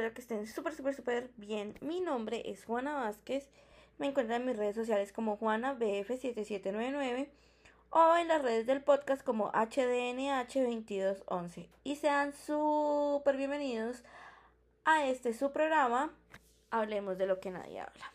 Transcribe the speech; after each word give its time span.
espero 0.00 0.14
que 0.14 0.22
estén 0.22 0.46
súper, 0.46 0.74
súper, 0.74 0.94
súper 0.94 1.28
bien. 1.36 1.76
Mi 1.82 2.00
nombre 2.00 2.42
es 2.46 2.64
Juana 2.64 2.94
Vázquez. 2.94 3.50
Me 3.98 4.06
encuentran 4.06 4.40
en 4.40 4.46
mis 4.46 4.56
redes 4.56 4.74
sociales 4.74 5.12
como 5.12 5.38
JuanaBF7799 5.38 7.28
o 7.90 8.16
en 8.16 8.28
las 8.28 8.40
redes 8.40 8.66
del 8.66 8.82
podcast 8.82 9.22
como 9.22 9.52
HDNH2211. 9.52 11.68
Y 11.84 11.96
sean 11.96 12.32
súper 12.32 13.36
bienvenidos 13.36 14.02
a 14.86 15.04
este 15.04 15.34
su 15.34 15.52
programa. 15.52 16.14
Hablemos 16.70 17.18
de 17.18 17.26
lo 17.26 17.38
que 17.38 17.50
nadie 17.50 17.80
habla. 17.80 18.14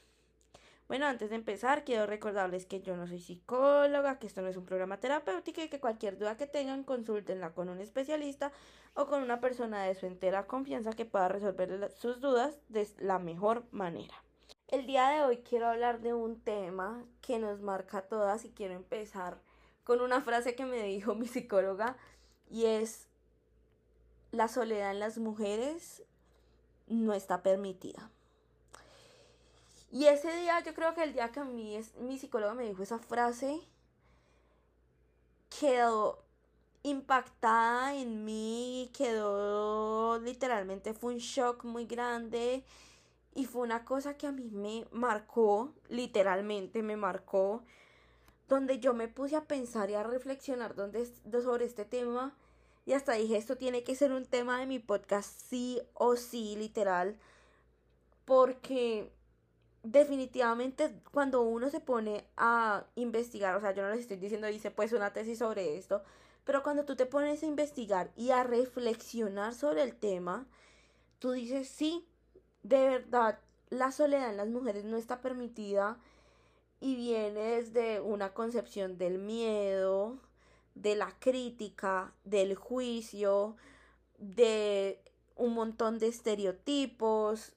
Bueno, 0.87 1.07
antes 1.07 1.31
de 1.31 1.35
empezar, 1.35 1.83
quiero 1.83 2.05
recordarles 2.05 2.67
que 2.67 2.81
yo 2.81 2.95
no 2.95 3.07
soy 3.07 3.19
psicóloga, 3.19 4.19
que 4.19 4.27
esto 4.27 4.43
no 4.43 4.49
es 4.49 4.57
un 4.57 4.65
programa 4.65 4.99
terapéutico 4.99 5.61
y 5.61 5.67
que 5.67 5.79
cualquier 5.79 6.19
duda 6.19 6.37
que 6.37 6.45
tengan, 6.45 6.83
consúltenla 6.83 7.53
con 7.53 7.69
un 7.69 7.81
especialista 7.81 8.51
o 8.93 9.07
con 9.07 9.23
una 9.23 9.41
persona 9.41 9.83
de 9.83 9.95
su 9.95 10.05
entera 10.05 10.45
confianza 10.45 10.93
que 10.93 11.05
pueda 11.05 11.27
resolver 11.27 11.91
sus 11.91 12.21
dudas 12.21 12.59
de 12.69 12.87
la 12.99 13.17
mejor 13.17 13.63
manera. 13.71 14.13
El 14.67 14.85
día 14.85 15.09
de 15.09 15.21
hoy 15.21 15.37
quiero 15.37 15.67
hablar 15.67 16.01
de 16.01 16.13
un 16.13 16.39
tema 16.39 17.03
que 17.21 17.39
nos 17.39 17.61
marca 17.61 17.99
a 17.99 18.01
todas 18.03 18.45
y 18.45 18.51
quiero 18.51 18.75
empezar 18.75 19.41
con 19.83 20.01
una 20.01 20.21
frase 20.21 20.55
que 20.55 20.65
me 20.65 20.83
dijo 20.83 21.15
mi 21.15 21.27
psicóloga 21.27 21.97
y 22.47 22.65
es 22.65 23.07
la 24.31 24.47
soledad 24.47 24.91
en 24.91 24.99
las 24.99 25.17
mujeres 25.17 26.03
no 26.87 27.13
está 27.13 27.41
permitida. 27.41 28.11
Y 29.95 30.07
ese 30.07 30.29
día, 30.35 30.59
yo 30.59 30.73
creo 30.73 30.93
que 30.93 31.03
el 31.03 31.13
día 31.13 31.31
que 31.31 31.39
es, 31.77 31.95
mi 31.95 32.17
psicóloga 32.17 32.53
me 32.53 32.67
dijo 32.67 32.83
esa 32.83 32.99
frase, 32.99 33.61
quedó 35.57 36.21
impactada 36.83 37.95
en 37.95 38.25
mí, 38.25 38.91
quedó 38.93 40.19
literalmente, 40.19 40.93
fue 40.93 41.13
un 41.13 41.19
shock 41.19 41.63
muy 41.63 41.85
grande 41.85 42.65
y 43.35 43.45
fue 43.45 43.61
una 43.61 43.85
cosa 43.85 44.17
que 44.17 44.27
a 44.27 44.33
mí 44.33 44.49
me 44.51 44.85
marcó, 44.91 45.73
literalmente 45.87 46.83
me 46.83 46.97
marcó, 46.97 47.63
donde 48.49 48.79
yo 48.79 48.93
me 48.93 49.07
puse 49.07 49.37
a 49.37 49.45
pensar 49.45 49.89
y 49.89 49.93
a 49.93 50.03
reflexionar 50.03 50.75
donde, 50.75 51.09
sobre 51.41 51.63
este 51.63 51.85
tema 51.85 52.35
y 52.85 52.91
hasta 52.91 53.13
dije, 53.13 53.37
esto 53.37 53.55
tiene 53.55 53.85
que 53.85 53.95
ser 53.95 54.11
un 54.11 54.25
tema 54.25 54.59
de 54.59 54.65
mi 54.65 54.79
podcast 54.79 55.39
sí 55.49 55.81
o 55.93 56.17
sí, 56.17 56.57
literal, 56.57 57.17
porque 58.25 59.14
definitivamente 59.85 61.01
cuando 61.11 61.41
uno 61.41 61.69
se 61.69 61.79
pone 61.79 62.25
a 62.37 62.85
investigar, 62.95 63.55
o 63.55 63.61
sea, 63.61 63.73
yo 63.73 63.83
no 63.83 63.91
les 63.91 64.01
estoy 64.01 64.17
diciendo 64.17 64.49
hice 64.49 64.71
pues 64.71 64.93
una 64.93 65.13
tesis 65.13 65.39
sobre 65.39 65.77
esto, 65.77 66.03
pero 66.43 66.63
cuando 66.63 66.85
tú 66.85 66.95
te 66.95 67.05
pones 67.05 67.43
a 67.43 67.45
investigar 67.45 68.11
y 68.15 68.31
a 68.31 68.43
reflexionar 68.43 69.53
sobre 69.53 69.83
el 69.83 69.95
tema, 69.95 70.47
tú 71.19 71.31
dices, 71.31 71.67
sí, 71.67 72.07
de 72.63 72.87
verdad, 72.87 73.39
la 73.69 73.91
soledad 73.91 74.29
en 74.29 74.37
las 74.37 74.47
mujeres 74.47 74.85
no 74.85 74.97
está 74.97 75.21
permitida 75.21 75.99
y 76.79 76.95
viene 76.95 77.39
desde 77.39 78.01
una 78.01 78.33
concepción 78.33 78.97
del 78.97 79.19
miedo, 79.19 80.19
de 80.75 80.95
la 80.95 81.11
crítica, 81.19 82.13
del 82.23 82.55
juicio, 82.55 83.55
de 84.17 85.01
un 85.35 85.53
montón 85.53 85.99
de 85.99 86.07
estereotipos. 86.07 87.53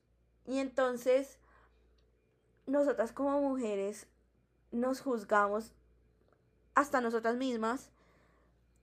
Y 0.47 0.59
entonces 0.59 1.39
nosotras 2.69 3.13
como 3.13 3.41
mujeres 3.41 4.07
nos 4.71 5.01
juzgamos 5.01 5.73
hasta 6.75 7.01
nosotras 7.01 7.37
mismas 7.37 7.91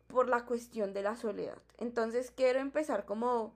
por 0.07 0.27
la 0.27 0.45
cuestión 0.45 0.93
de 0.93 1.03
la 1.03 1.15
soledad. 1.15 1.57
Entonces 1.77 2.31
quiero 2.31 2.59
empezar 2.59 3.05
como 3.05 3.53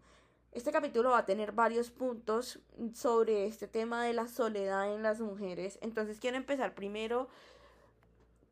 este 0.51 0.71
capítulo 0.71 1.11
va 1.11 1.19
a 1.19 1.25
tener 1.25 1.51
varios 1.51 1.91
puntos 1.91 2.59
sobre 2.93 3.45
este 3.45 3.67
tema 3.67 4.03
de 4.05 4.13
la 4.13 4.27
soledad 4.27 4.93
en 4.93 5.03
las 5.03 5.19
mujeres. 5.19 5.77
Entonces 5.81 6.19
quiero 6.19 6.37
empezar 6.37 6.73
primero 6.73 7.27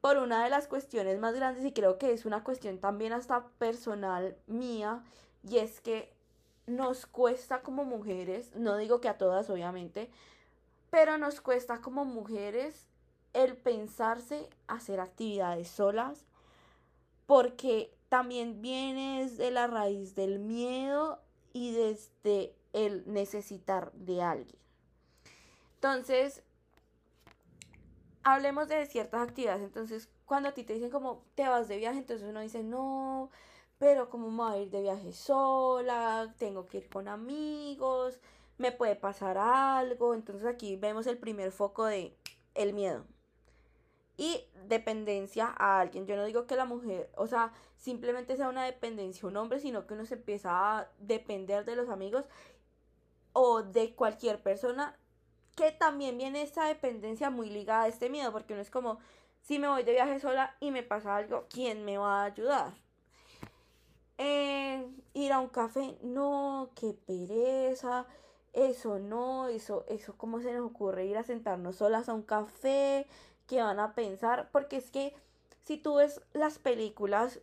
por 0.01 0.17
una 0.17 0.43
de 0.43 0.49
las 0.49 0.67
cuestiones 0.67 1.19
más 1.19 1.33
grandes 1.33 1.65
y 1.65 1.73
creo 1.73 1.97
que 1.97 2.11
es 2.11 2.25
una 2.25 2.43
cuestión 2.43 2.79
también 2.79 3.13
hasta 3.13 3.47
personal 3.57 4.37
mía 4.45 5.03
y 5.43 5.57
es 5.57 5.81
que 5.81 6.13
nos 6.67 7.05
cuesta 7.05 7.61
como 7.61 7.85
mujeres, 7.85 8.55
no 8.55 8.77
digo 8.77 8.99
que 8.99 9.09
a 9.09 9.17
todas 9.17 9.49
obviamente, 9.49 10.11
pero 10.89 11.17
nos 11.17 11.41
cuesta 11.41 11.81
como 11.81 12.05
mujeres 12.05 12.87
el 13.33 13.57
pensarse 13.57 14.49
hacer 14.67 14.99
actividades 14.99 15.67
solas 15.67 16.25
porque 17.25 17.93
también 18.09 18.61
viene 18.61 19.29
de 19.29 19.51
la 19.51 19.67
raíz 19.67 20.15
del 20.15 20.39
miedo 20.39 21.21
y 21.53 21.73
desde 21.73 22.55
el 22.73 23.03
necesitar 23.05 23.91
de 23.93 24.21
alguien. 24.21 24.57
Entonces, 25.75 26.41
hablemos 28.23 28.67
de 28.67 28.85
ciertas 28.85 29.21
actividades. 29.21 29.61
Entonces, 29.61 30.09
cuando 30.25 30.49
a 30.49 30.53
ti 30.53 30.63
te 30.63 30.73
dicen 30.73 30.89
como 30.89 31.23
te 31.35 31.47
vas 31.47 31.67
de 31.67 31.77
viaje, 31.77 31.99
entonces 31.99 32.27
uno 32.27 32.39
dice, 32.39 32.63
no, 32.63 33.29
pero 33.77 34.09
como 34.09 34.29
me 34.31 34.37
voy 34.37 34.53
a 34.53 34.61
ir 34.63 34.69
de 34.69 34.81
viaje 34.81 35.11
sola, 35.13 36.33
tengo 36.37 36.65
que 36.65 36.79
ir 36.79 36.89
con 36.89 37.07
amigos, 37.07 38.19
me 38.57 38.71
puede 38.71 38.95
pasar 38.95 39.37
algo. 39.37 40.13
Entonces 40.13 40.45
aquí 40.45 40.75
vemos 40.75 41.07
el 41.07 41.17
primer 41.17 41.51
foco 41.51 41.85
de 41.85 42.17
el 42.55 42.73
miedo. 42.73 43.05
Y 44.17 44.45
dependencia 44.67 45.53
a 45.57 45.79
alguien. 45.79 46.07
Yo 46.07 46.15
no 46.15 46.25
digo 46.25 46.47
que 46.47 46.55
la 46.55 46.65
mujer, 46.65 47.11
o 47.15 47.27
sea, 47.27 47.53
simplemente 47.77 48.35
sea 48.35 48.49
una 48.49 48.65
dependencia 48.65 49.27
un 49.27 49.37
hombre, 49.37 49.59
sino 49.59 49.85
que 49.85 49.93
uno 49.93 50.05
se 50.05 50.15
empieza 50.15 50.79
a 50.79 50.91
depender 50.97 51.65
de 51.65 51.75
los 51.75 51.89
amigos 51.89 52.25
o 53.33 53.61
de 53.61 53.93
cualquier 53.93 54.41
persona 54.41 54.97
que 55.55 55.71
también 55.71 56.17
viene 56.17 56.41
esa 56.41 56.65
dependencia 56.65 57.29
muy 57.29 57.49
ligada 57.49 57.83
a 57.83 57.87
este 57.87 58.09
miedo, 58.09 58.31
porque 58.31 58.53
uno 58.53 58.61
es 58.61 58.69
como, 58.71 58.99
si 59.41 59.59
me 59.59 59.67
voy 59.67 59.83
de 59.83 59.91
viaje 59.91 60.19
sola 60.19 60.55
y 60.59 60.71
me 60.71 60.83
pasa 60.83 61.15
algo, 61.15 61.45
¿quién 61.49 61.85
me 61.85 61.97
va 61.97 62.21
a 62.21 62.25
ayudar? 62.25 62.73
Eh, 64.19 64.87
ir 65.13 65.33
a 65.33 65.39
un 65.39 65.49
café, 65.49 65.97
no, 66.01 66.71
qué 66.75 66.93
pereza 66.93 68.07
eso 68.57 68.97
no, 68.97 69.47
eso, 69.47 69.85
eso, 69.87 70.15
¿cómo 70.17 70.41
se 70.41 70.51
nos 70.51 70.65
ocurre 70.65 71.05
ir 71.05 71.17
a 71.17 71.23
sentarnos 71.23 71.75
solas 71.75 72.09
a 72.09 72.15
un 72.15 72.23
café? 72.23 73.05
¿Qué 73.45 73.61
van 73.61 73.79
a 73.79 73.93
pensar? 73.93 74.49
Porque 74.51 74.77
es 74.77 74.89
que 74.89 75.13
si 75.61 75.77
tú 75.77 75.95
ves 75.95 76.21
las 76.33 76.57
películas, 76.57 77.39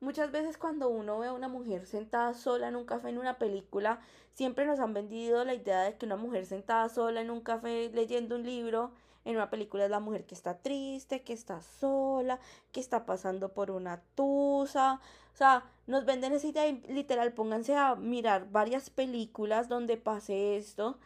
muchas 0.00 0.32
veces 0.32 0.58
cuando 0.58 0.88
uno 0.88 1.20
ve 1.20 1.28
a 1.28 1.32
una 1.32 1.46
mujer 1.46 1.86
sentada 1.86 2.34
sola 2.34 2.66
en 2.66 2.74
un 2.74 2.86
café 2.86 3.08
en 3.08 3.18
una 3.18 3.38
película, 3.38 4.00
siempre 4.34 4.66
nos 4.66 4.80
han 4.80 4.94
vendido 4.94 5.44
la 5.44 5.54
idea 5.54 5.82
de 5.82 5.96
que 5.96 6.06
una 6.06 6.16
mujer 6.16 6.44
sentada 6.44 6.88
sola 6.88 7.20
en 7.20 7.30
un 7.30 7.40
café 7.40 7.90
leyendo 7.94 8.34
un 8.34 8.42
libro 8.44 8.90
en 9.28 9.36
una 9.36 9.50
película 9.50 9.84
es 9.84 9.90
la 9.90 10.00
mujer 10.00 10.24
que 10.24 10.34
está 10.34 10.56
triste, 10.56 11.22
que 11.22 11.34
está 11.34 11.60
sola, 11.60 12.40
que 12.72 12.80
está 12.80 13.04
pasando 13.04 13.52
por 13.52 13.70
una 13.70 14.00
tusa. 14.14 15.02
O 15.34 15.36
sea, 15.36 15.64
nos 15.86 16.06
venden 16.06 16.32
esa 16.32 16.46
idea 16.46 16.64
literal, 16.88 17.34
pónganse 17.34 17.76
a 17.76 17.94
mirar 17.94 18.50
varias 18.50 18.88
películas 18.88 19.68
donde 19.68 19.98
pase 19.98 20.56
esto. 20.56 20.96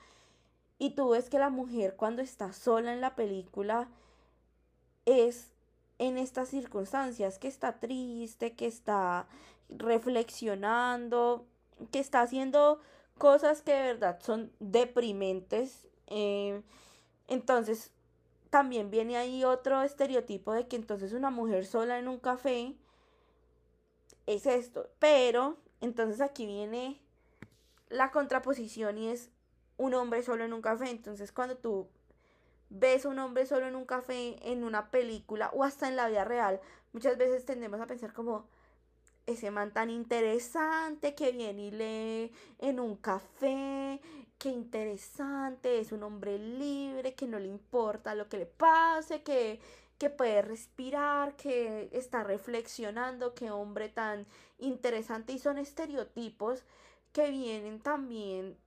Y 0.79 0.91
tú 0.91 1.09
ves 1.11 1.31
que 1.31 1.41
la 1.41 1.51
mujer 1.51 1.97
cuando 1.97 2.23
está 2.23 2.53
sola 2.53 2.93
en 2.93 3.01
la 3.01 3.17
película 3.17 3.89
es 5.05 5.51
en 5.99 6.17
estas 6.17 6.49
circunstancias, 6.49 7.41
que 7.41 7.49
está 7.49 7.81
triste, 7.81 8.55
que 8.55 8.69
está 8.69 9.27
reflexionando, 9.69 11.45
que 11.91 11.99
está 11.99 12.21
haciendo 12.21 12.79
cosas 13.19 13.63
que 13.63 13.73
de 13.73 13.83
verdad 13.83 14.21
son 14.23 14.53
deprimentes. 14.61 15.89
Eh, 16.07 16.63
entonces, 17.27 17.91
también 18.53 18.91
viene 18.91 19.17
ahí 19.17 19.45
otro 19.45 19.83
estereotipo 19.83 20.53
de 20.53 20.69
que 20.69 20.77
entonces 20.77 21.15
una 21.15 21.31
mujer 21.31 21.65
sola 21.65 21.99
en 21.99 22.07
un 22.07 22.19
café 22.19 22.77
es 24.27 24.45
esto. 24.45 24.91
Pero 24.99 25.57
entonces 25.81 26.21
aquí 26.21 26.45
viene 26.45 27.01
la 27.89 28.11
contraposición 28.11 28.99
y 28.99 29.09
es 29.09 29.31
un 29.79 29.95
hombre 29.95 30.23
solo 30.23 30.45
en 30.45 30.53
un 30.53 30.61
café. 30.61 30.91
Entonces 30.91 31.33
cuando 31.33 31.57
tú 31.57 31.89
ves 32.69 33.07
a 33.07 33.09
un 33.09 33.21
hombre 33.21 33.47
solo 33.47 33.67
en 33.67 33.75
un 33.75 33.87
café, 33.87 34.37
en 34.43 34.65
una 34.65 34.91
película 34.91 35.51
o 35.55 35.65
hasta 35.65 35.89
en 35.89 35.97
la 35.97 36.09
vida 36.09 36.27
real, 36.27 36.61
muchas 36.93 37.17
veces 37.17 37.47
tendemos 37.47 37.81
a 37.81 37.87
pensar 37.87 38.13
como 38.13 38.49
ese 39.25 39.51
man 39.51 39.73
tan 39.73 39.89
interesante 39.89 41.15
que 41.15 41.33
viene 41.33 41.63
y 41.63 41.71
lee 41.71 42.33
en 42.59 42.81
un 42.81 42.97
café 42.97 43.99
qué 44.43 44.49
interesante, 44.49 45.79
es 45.79 45.93
un 45.93 46.03
hombre 46.03 46.37
libre, 46.37 47.15
que 47.15 47.29
no 47.29 47.39
le 47.39 47.47
importa 47.47 48.17
lo 48.17 48.29
que 48.29 48.39
le 48.39 48.47
pase, 48.47 49.23
que, 49.23 49.61
que 49.99 50.11
puede 50.11 50.43
respirar, 50.43 51.37
que 51.37 51.89
está 51.93 52.25
reflexionando, 52.25 53.35
qué 53.35 53.53
hombre 53.53 53.89
tan 53.89 54.27
interesante 54.59 55.33
y 55.33 55.39
son 55.39 55.59
estereotipos 55.59 56.65
que 57.13 57.31
vienen 57.31 57.79
también 57.79 58.59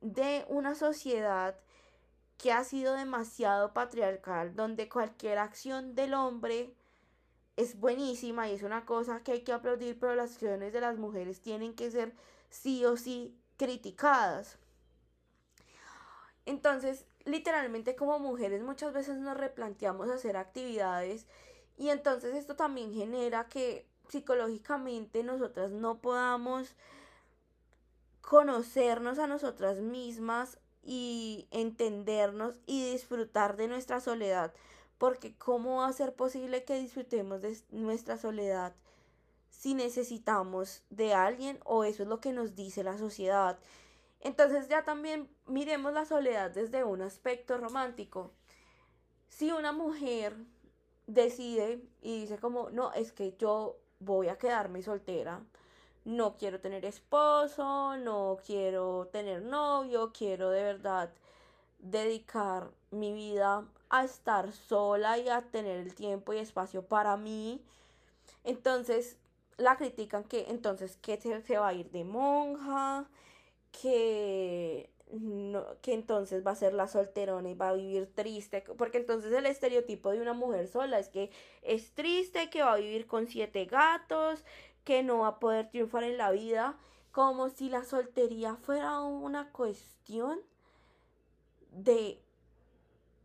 de 0.00 0.44
una 0.48 0.74
sociedad 0.74 1.54
que 2.36 2.50
ha 2.50 2.64
sido 2.64 2.94
demasiado 2.94 3.72
patriarcal, 3.72 4.56
donde 4.56 4.88
cualquier 4.88 5.38
acción 5.38 5.94
del 5.94 6.14
hombre 6.14 6.74
es 7.56 7.78
buenísima 7.78 8.48
y 8.48 8.54
es 8.54 8.64
una 8.64 8.84
cosa 8.86 9.22
que 9.22 9.32
hay 9.32 9.44
que 9.44 9.52
aplaudir, 9.52 10.00
pero 10.00 10.16
las 10.16 10.32
acciones 10.32 10.72
de 10.72 10.80
las 10.80 10.98
mujeres 10.98 11.40
tienen 11.40 11.74
que 11.74 11.92
ser 11.92 12.12
sí 12.48 12.84
o 12.84 12.96
sí 12.96 13.36
criticadas. 13.56 14.58
Entonces, 16.46 17.06
literalmente 17.24 17.96
como 17.96 18.18
mujeres 18.18 18.62
muchas 18.62 18.92
veces 18.92 19.18
nos 19.18 19.36
replanteamos 19.36 20.08
hacer 20.08 20.36
actividades 20.36 21.26
y 21.76 21.90
entonces 21.90 22.34
esto 22.34 22.56
también 22.56 22.92
genera 22.92 23.48
que 23.48 23.86
psicológicamente 24.08 25.22
nosotras 25.22 25.70
no 25.70 26.00
podamos 26.00 26.74
conocernos 28.20 29.18
a 29.18 29.26
nosotras 29.26 29.78
mismas 29.80 30.58
y 30.82 31.46
entendernos 31.50 32.58
y 32.66 32.90
disfrutar 32.92 33.56
de 33.56 33.68
nuestra 33.68 34.00
soledad. 34.00 34.52
Porque 34.98 35.34
¿cómo 35.36 35.78
va 35.78 35.88
a 35.88 35.92
ser 35.92 36.14
posible 36.14 36.64
que 36.64 36.78
disfrutemos 36.78 37.40
de 37.40 37.58
nuestra 37.70 38.18
soledad 38.18 38.74
si 39.50 39.74
necesitamos 39.74 40.82
de 40.90 41.14
alguien 41.14 41.58
o 41.64 41.84
eso 41.84 42.02
es 42.02 42.08
lo 42.08 42.20
que 42.20 42.32
nos 42.32 42.54
dice 42.54 42.84
la 42.84 42.98
sociedad? 42.98 43.58
Entonces 44.20 44.68
ya 44.68 44.84
también 44.84 45.28
miremos 45.46 45.92
la 45.92 46.04
soledad 46.04 46.50
desde 46.50 46.84
un 46.84 47.02
aspecto 47.02 47.56
romántico. 47.58 48.32
Si 49.28 49.50
una 49.50 49.72
mujer 49.72 50.36
decide 51.06 51.82
y 52.02 52.20
dice 52.22 52.38
como, 52.38 52.70
no, 52.70 52.92
es 52.92 53.12
que 53.12 53.34
yo 53.38 53.78
voy 53.98 54.28
a 54.28 54.38
quedarme 54.38 54.82
soltera, 54.82 55.42
no 56.04 56.36
quiero 56.36 56.60
tener 56.60 56.84
esposo, 56.84 57.96
no 57.96 58.38
quiero 58.44 59.08
tener 59.12 59.42
novio, 59.42 60.12
quiero 60.12 60.50
de 60.50 60.62
verdad 60.62 61.10
dedicar 61.78 62.70
mi 62.90 63.12
vida 63.12 63.66
a 63.88 64.04
estar 64.04 64.52
sola 64.52 65.18
y 65.18 65.28
a 65.28 65.42
tener 65.42 65.78
el 65.78 65.94
tiempo 65.94 66.32
y 66.32 66.38
espacio 66.38 66.82
para 66.82 67.16
mí. 67.16 67.62
Entonces 68.44 69.16
la 69.56 69.76
critican 69.76 70.24
que 70.24 70.46
entonces 70.48 70.96
que 70.96 71.20
se, 71.20 71.58
va 71.58 71.68
a 71.68 71.74
ir 71.74 71.90
de 71.90 72.04
monja, 72.04 73.08
que 73.70 74.90
no, 75.12 75.64
que 75.82 75.94
entonces 75.94 76.46
va 76.46 76.52
a 76.52 76.56
ser 76.56 76.72
la 76.74 76.88
solterona 76.88 77.50
y 77.50 77.54
va 77.54 77.70
a 77.70 77.74
vivir 77.74 78.12
triste, 78.14 78.62
porque 78.78 78.98
entonces 78.98 79.32
el 79.32 79.46
estereotipo 79.46 80.10
de 80.10 80.20
una 80.20 80.32
mujer 80.34 80.68
sola 80.68 80.98
es 80.98 81.08
que 81.08 81.30
es 81.62 81.92
triste, 81.92 82.50
que 82.50 82.62
va 82.62 82.74
a 82.74 82.76
vivir 82.76 83.06
con 83.06 83.26
siete 83.26 83.64
gatos, 83.64 84.44
que 84.84 85.02
no 85.02 85.20
va 85.20 85.28
a 85.28 85.40
poder 85.40 85.70
triunfar 85.70 86.04
en 86.04 86.16
la 86.16 86.30
vida, 86.30 86.78
como 87.12 87.48
si 87.50 87.68
la 87.68 87.84
soltería 87.84 88.56
fuera 88.56 89.00
una 89.00 89.50
cuestión 89.50 90.40
de 91.72 92.20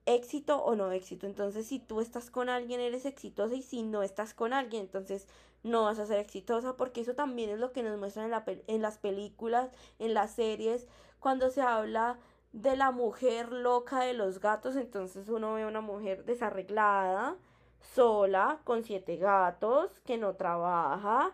éxito 0.05 0.63
o 0.63 0.75
no 0.75 0.91
éxito. 0.91 1.27
Entonces, 1.27 1.67
si 1.67 1.79
tú 1.79 2.01
estás 2.01 2.29
con 2.29 2.49
alguien, 2.49 2.79
eres 2.79 3.05
exitosa 3.05 3.55
y 3.55 3.61
si 3.61 3.83
no 3.83 4.03
estás 4.03 4.33
con 4.33 4.53
alguien, 4.53 4.83
entonces 4.83 5.27
no 5.65 5.83
vas 5.83 5.97
a 5.97 6.05
ser 6.05 6.19
exitosa 6.19 6.77
porque 6.77 7.01
eso 7.01 7.15
también 7.15 7.49
es 7.49 7.59
lo 7.59 7.71
que 7.71 7.81
nos 7.81 7.97
muestran 7.97 8.31
en, 8.31 8.63
en 8.67 8.81
las 8.83 8.99
películas, 8.99 9.71
en 9.97 10.13
las 10.13 10.31
series, 10.31 10.87
cuando 11.19 11.49
se 11.49 11.61
habla 11.61 12.19
de 12.53 12.75
la 12.75 12.91
mujer 12.91 13.51
loca 13.51 14.01
de 14.01 14.13
los 14.13 14.39
gatos, 14.39 14.75
entonces 14.75 15.27
uno 15.27 15.55
ve 15.55 15.63
a 15.63 15.67
una 15.67 15.81
mujer 15.81 16.23
desarreglada, 16.23 17.35
sola, 17.81 18.61
con 18.63 18.83
siete 18.83 19.17
gatos, 19.17 19.99
que 20.05 20.17
no 20.17 20.35
trabaja. 20.35 21.31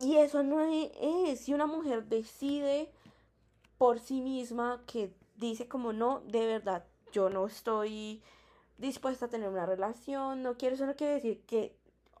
Y 0.00 0.16
eso 0.16 0.42
no 0.42 0.60
es, 0.60 1.40
si 1.40 1.54
una 1.54 1.66
mujer 1.66 2.06
decide 2.06 2.90
por 3.78 4.00
sí 4.00 4.20
misma 4.20 4.82
que 4.86 5.14
dice 5.36 5.68
como 5.68 5.92
no, 5.92 6.20
de 6.26 6.44
verdad, 6.44 6.84
yo 7.12 7.30
no 7.30 7.46
estoy 7.46 8.20
dispuesta 8.78 9.26
a 9.26 9.28
tener 9.28 9.48
una 9.48 9.64
relación, 9.64 10.42
no 10.42 10.56
quiero, 10.56 10.74
eso 10.74 10.86
no 10.86 10.96
quiere 10.96 11.14
decir 11.14 11.44
que 11.46 11.77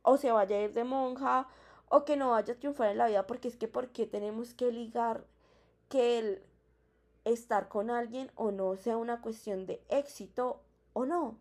o 0.08 0.16
se 0.16 0.32
vaya 0.32 0.56
a 0.56 0.62
ir 0.62 0.72
de 0.72 0.84
monja 0.84 1.46
o 1.90 2.04
que 2.06 2.16
no 2.16 2.30
vaya 2.30 2.54
a 2.54 2.56
triunfar 2.56 2.90
en 2.90 2.98
la 2.98 3.08
vida, 3.08 3.26
porque 3.26 3.48
es 3.48 3.56
que 3.56 3.68
porque 3.68 4.06
tenemos 4.06 4.54
que 4.54 4.72
ligar 4.72 5.26
que 5.90 6.18
el 6.18 6.42
estar 7.24 7.68
con 7.68 7.90
alguien 7.90 8.30
o 8.34 8.50
no 8.50 8.76
sea 8.76 8.96
una 8.96 9.20
cuestión 9.20 9.66
de 9.66 9.82
éxito 9.90 10.62
o 10.94 11.04
no. 11.04 11.38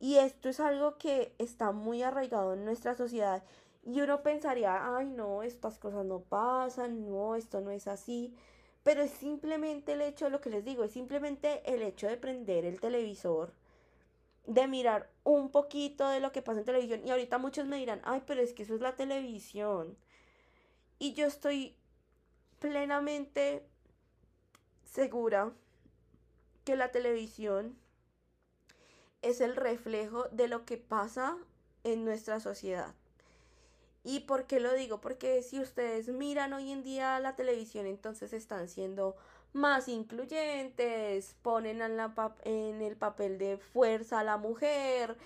Y 0.00 0.16
esto 0.16 0.48
es 0.48 0.58
algo 0.58 0.96
que 0.96 1.34
está 1.38 1.72
muy 1.72 2.02
arraigado 2.02 2.54
en 2.54 2.64
nuestra 2.64 2.94
sociedad. 2.94 3.44
Y 3.82 4.00
uno 4.00 4.22
pensaría, 4.22 4.96
ay 4.96 5.10
no, 5.10 5.42
estas 5.42 5.78
cosas 5.78 6.06
no 6.06 6.20
pasan, 6.20 7.06
no, 7.10 7.36
esto 7.36 7.60
no 7.60 7.70
es 7.70 7.86
así. 7.88 8.34
Pero 8.82 9.02
es 9.02 9.10
simplemente 9.10 9.92
el 9.92 10.00
hecho, 10.00 10.30
lo 10.30 10.40
que 10.40 10.50
les 10.50 10.64
digo, 10.64 10.84
es 10.84 10.92
simplemente 10.92 11.62
el 11.66 11.82
hecho 11.82 12.06
de 12.06 12.16
prender 12.16 12.64
el 12.64 12.80
televisor, 12.80 13.52
de 14.46 14.66
mirar 14.68 15.10
un 15.22 15.50
poquito 15.50 16.08
de 16.08 16.20
lo 16.20 16.32
que 16.32 16.42
pasa 16.42 16.60
en 16.60 16.66
televisión. 16.66 17.00
Y 17.04 17.10
ahorita 17.10 17.38
muchos 17.38 17.66
me 17.66 17.76
dirán, 17.76 18.00
ay, 18.04 18.22
pero 18.26 18.40
es 18.40 18.52
que 18.52 18.64
eso 18.64 18.74
es 18.74 18.80
la 18.80 18.96
televisión. 18.96 19.96
Y 20.98 21.14
yo 21.14 21.26
estoy 21.26 21.76
plenamente 22.58 23.66
segura 24.84 25.52
que 26.64 26.76
la 26.76 26.90
televisión 26.92 27.76
es 29.22 29.40
el 29.40 29.56
reflejo 29.56 30.24
de 30.30 30.48
lo 30.48 30.64
que 30.64 30.76
pasa 30.76 31.36
en 31.82 32.04
nuestra 32.04 32.40
sociedad. 32.40 32.94
¿Y 34.02 34.20
por 34.20 34.46
qué 34.46 34.60
lo 34.60 34.74
digo? 34.74 35.00
Porque 35.00 35.42
si 35.42 35.60
ustedes 35.60 36.08
miran 36.08 36.52
hoy 36.52 36.70
en 36.70 36.82
día 36.82 37.18
la 37.20 37.36
televisión, 37.36 37.86
entonces 37.86 38.34
están 38.34 38.68
siendo 38.68 39.16
más 39.54 39.88
incluyentes, 39.88 41.36
ponen 41.42 41.80
en, 41.80 41.96
la 41.96 42.12
en 42.44 42.82
el 42.82 42.96
papel 42.96 43.38
de 43.38 43.56
fuerza 43.56 44.20
a 44.20 44.24
la 44.24 44.36
mujer, 44.36 45.16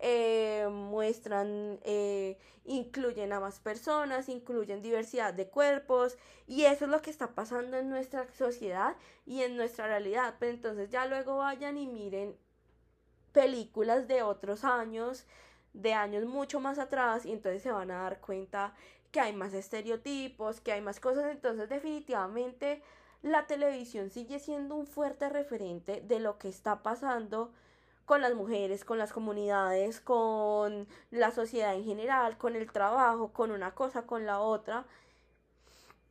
eh, 0.00 0.68
muestran, 0.70 1.80
eh, 1.82 2.38
incluyen 2.64 3.32
a 3.32 3.40
más 3.40 3.58
personas, 3.58 4.28
incluyen 4.28 4.82
diversidad 4.82 5.34
de 5.34 5.48
cuerpos 5.48 6.16
y 6.46 6.64
eso 6.64 6.84
es 6.84 6.90
lo 6.90 7.02
que 7.02 7.10
está 7.10 7.34
pasando 7.34 7.78
en 7.78 7.88
nuestra 7.88 8.30
sociedad 8.34 8.96
y 9.26 9.42
en 9.42 9.56
nuestra 9.56 9.86
realidad. 9.86 10.34
Pero 10.38 10.52
entonces 10.52 10.90
ya 10.90 11.06
luego 11.06 11.38
vayan 11.38 11.78
y 11.78 11.86
miren 11.86 12.36
películas 13.32 14.06
de 14.06 14.22
otros 14.22 14.64
años 14.64 15.26
de 15.72 15.94
años 15.94 16.24
mucho 16.26 16.60
más 16.60 16.78
atrás 16.78 17.24
y 17.26 17.32
entonces 17.32 17.62
se 17.62 17.70
van 17.70 17.90
a 17.90 18.02
dar 18.02 18.20
cuenta 18.20 18.74
que 19.10 19.20
hay 19.20 19.32
más 19.32 19.54
estereotipos, 19.54 20.60
que 20.60 20.72
hay 20.72 20.80
más 20.80 21.00
cosas, 21.00 21.30
entonces 21.30 21.68
definitivamente 21.68 22.82
la 23.22 23.46
televisión 23.46 24.10
sigue 24.10 24.38
siendo 24.38 24.74
un 24.74 24.86
fuerte 24.86 25.28
referente 25.28 26.00
de 26.02 26.20
lo 26.20 26.38
que 26.38 26.48
está 26.48 26.82
pasando 26.82 27.52
con 28.04 28.22
las 28.22 28.34
mujeres, 28.34 28.84
con 28.84 28.96
las 28.98 29.12
comunidades, 29.12 30.00
con 30.00 30.88
la 31.10 31.30
sociedad 31.30 31.74
en 31.74 31.84
general, 31.84 32.38
con 32.38 32.56
el 32.56 32.72
trabajo, 32.72 33.32
con 33.32 33.50
una 33.50 33.74
cosa, 33.74 34.06
con 34.06 34.24
la 34.24 34.40
otra. 34.40 34.86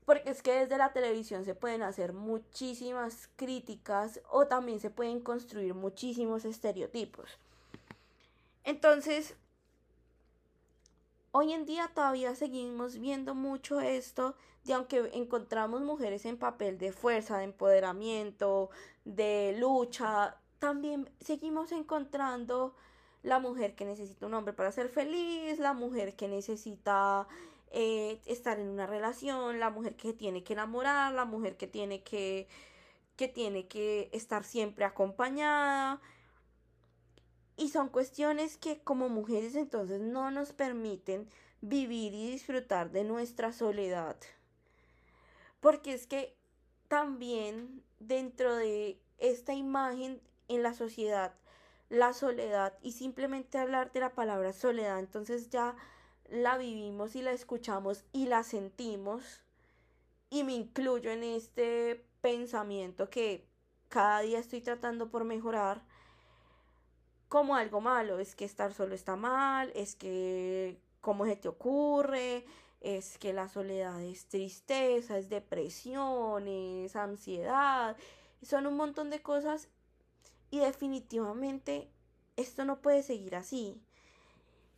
Porque 0.05 0.29
es 0.29 0.41
que 0.41 0.53
desde 0.53 0.77
la 0.77 0.93
televisión 0.93 1.43
se 1.43 1.55
pueden 1.55 1.81
hacer 1.81 2.13
muchísimas 2.13 3.29
críticas 3.35 4.21
o 4.29 4.47
también 4.47 4.79
se 4.79 4.89
pueden 4.89 5.21
construir 5.21 5.73
muchísimos 5.73 6.45
estereotipos. 6.45 7.39
Entonces, 8.63 9.35
Hoy 11.39 11.53
en 11.53 11.67
día 11.67 11.91
todavía 11.93 12.33
seguimos 12.33 12.97
viendo 12.97 13.35
mucho 13.35 13.79
esto 13.79 14.33
de 14.63 14.73
aunque 14.73 15.11
encontramos 15.13 15.83
mujeres 15.83 16.25
en 16.25 16.35
papel 16.35 16.79
de 16.79 16.91
fuerza, 16.91 17.37
de 17.37 17.43
empoderamiento, 17.43 18.71
de 19.05 19.55
lucha, 19.59 20.35
también 20.57 21.07
seguimos 21.19 21.71
encontrando 21.73 22.73
la 23.21 23.37
mujer 23.37 23.75
que 23.75 23.85
necesita 23.85 24.25
un 24.25 24.33
hombre 24.33 24.51
para 24.51 24.71
ser 24.71 24.89
feliz, 24.89 25.59
la 25.59 25.73
mujer 25.73 26.15
que 26.15 26.27
necesita 26.27 27.27
eh, 27.69 28.19
estar 28.25 28.59
en 28.59 28.69
una 28.69 28.87
relación, 28.87 29.59
la 29.59 29.69
mujer 29.69 29.95
que 29.95 30.13
tiene 30.13 30.43
que 30.43 30.53
enamorar, 30.53 31.13
la 31.13 31.25
mujer 31.25 31.55
que 31.55 31.67
tiene 31.67 32.01
que, 32.01 32.47
que 33.15 33.27
tiene 33.27 33.67
que 33.67 34.09
estar 34.11 34.43
siempre 34.43 34.85
acompañada. 34.85 36.01
Y 37.57 37.69
son 37.69 37.89
cuestiones 37.89 38.57
que 38.57 38.79
como 38.79 39.09
mujeres 39.09 39.55
entonces 39.55 39.99
no 39.99 40.31
nos 40.31 40.53
permiten 40.53 41.27
vivir 41.61 42.13
y 42.13 42.31
disfrutar 42.31 42.91
de 42.91 43.03
nuestra 43.03 43.51
soledad. 43.51 44.15
Porque 45.59 45.93
es 45.93 46.05
que 46.07 46.35
también 46.87 47.83
dentro 47.99 48.55
de 48.55 48.99
esta 49.17 49.53
imagen 49.53 50.21
en 50.47 50.63
la 50.63 50.73
sociedad, 50.73 51.33
la 51.89 52.13
soledad 52.13 52.77
y 52.81 52.91
simplemente 52.91 53.57
hablar 53.57 53.91
de 53.91 54.01
la 54.01 54.13
palabra 54.13 54.53
soledad, 54.53 54.99
entonces 54.99 55.49
ya 55.49 55.75
la 56.29 56.57
vivimos 56.57 57.15
y 57.15 57.21
la 57.21 57.31
escuchamos 57.31 58.05
y 58.11 58.27
la 58.27 58.43
sentimos. 58.43 59.41
Y 60.29 60.43
me 60.43 60.53
incluyo 60.53 61.09
en 61.09 61.23
este 61.23 62.05
pensamiento 62.21 63.09
que 63.09 63.47
cada 63.87 64.19
día 64.19 64.39
estoy 64.39 64.61
tratando 64.61 65.09
por 65.09 65.23
mejorar 65.23 65.81
como 67.29 67.55
algo 67.55 67.81
malo, 67.81 68.19
es 68.19 68.35
que 68.35 68.45
estar 68.45 68.73
solo 68.73 68.95
está 68.95 69.15
mal, 69.15 69.71
es 69.75 69.95
que 69.95 70.79
cómo 71.01 71.25
se 71.25 71.35
te 71.35 71.47
ocurre, 71.47 72.45
es 72.81 73.17
que 73.17 73.33
la 73.33 73.49
soledad 73.49 74.01
es 74.01 74.27
tristeza, 74.27 75.17
es 75.17 75.29
depresión, 75.29 76.47
es 76.47 76.95
ansiedad, 76.95 77.97
son 78.41 78.67
un 78.67 78.77
montón 78.77 79.09
de 79.09 79.21
cosas 79.21 79.69
y 80.51 80.59
definitivamente 80.59 81.89
esto 82.37 82.65
no 82.65 82.81
puede 82.81 83.03
seguir 83.03 83.35
así. 83.35 83.81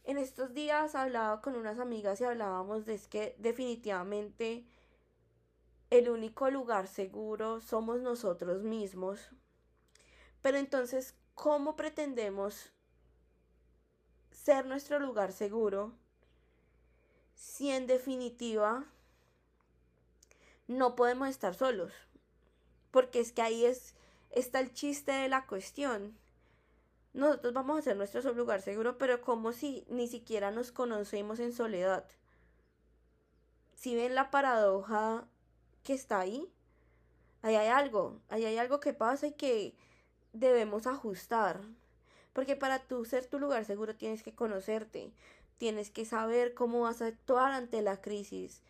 En 0.03 0.17
estos 0.17 0.53
días 0.53 0.95
hablaba 0.95 1.41
con 1.41 1.55
unas 1.55 1.77
amigas 1.79 2.19
y 2.21 2.23
hablábamos 2.23 2.85
de 2.85 2.99
que 3.09 3.35
definitivamente 3.37 4.65
el 5.89 6.09
único 6.09 6.49
lugar 6.49 6.87
seguro 6.87 7.61
somos 7.61 8.01
nosotros 8.01 8.63
mismos 8.63 9.29
Pero 10.41 10.57
entonces, 10.57 11.15
¿cómo 11.39 11.77
pretendemos 11.77 12.69
ser 14.29 14.65
nuestro 14.65 14.99
lugar 14.99 15.31
seguro 15.31 15.93
si 17.33 17.71
en 17.71 17.87
definitiva 17.87 18.83
no 20.67 20.97
podemos 20.97 21.29
estar 21.29 21.55
solos? 21.55 21.93
Porque 22.91 23.21
es 23.21 23.31
que 23.31 23.41
ahí 23.41 23.63
es, 23.63 23.95
está 24.31 24.59
el 24.59 24.73
chiste 24.73 25.13
de 25.13 25.29
la 25.29 25.47
cuestión. 25.47 26.17
Nosotros 27.13 27.53
vamos 27.53 27.79
a 27.79 27.83
ser 27.83 27.95
nuestro 27.95 28.21
lugar 28.33 28.61
seguro, 28.61 28.97
pero 28.97 29.21
como 29.21 29.53
si 29.53 29.85
ni 29.87 30.09
siquiera 30.09 30.51
nos 30.51 30.73
conocemos 30.73 31.39
en 31.39 31.53
soledad. 31.53 32.05
Si 33.75 33.95
ven 33.95 34.13
la 34.13 34.29
paradoja 34.29 35.25
que 35.83 35.93
está 35.93 36.19
ahí, 36.19 36.51
ahí 37.43 37.55
hay 37.55 37.69
algo, 37.69 38.19
ahí 38.27 38.43
hay 38.43 38.57
algo 38.57 38.81
que 38.81 38.93
pasa 38.93 39.27
y 39.27 39.31
que 39.31 39.73
debemos 40.39 40.87
ajustar. 40.87 41.61
Porque 42.33 42.55
para 42.55 42.79
tú 42.79 43.05
ser 43.05 43.25
tu 43.25 43.39
lugar 43.39 43.65
seguro 43.65 43.95
tienes 43.95 44.23
que 44.23 44.33
conocerte, 44.33 45.11
tienes 45.57 45.91
que 45.91 46.05
saber 46.05 46.53
cómo 46.53 46.81
vas 46.81 47.01
a 47.01 47.07
actuar 47.07 47.51
ante 47.51 47.81
la 47.81 48.01
crisis, 48.01 48.61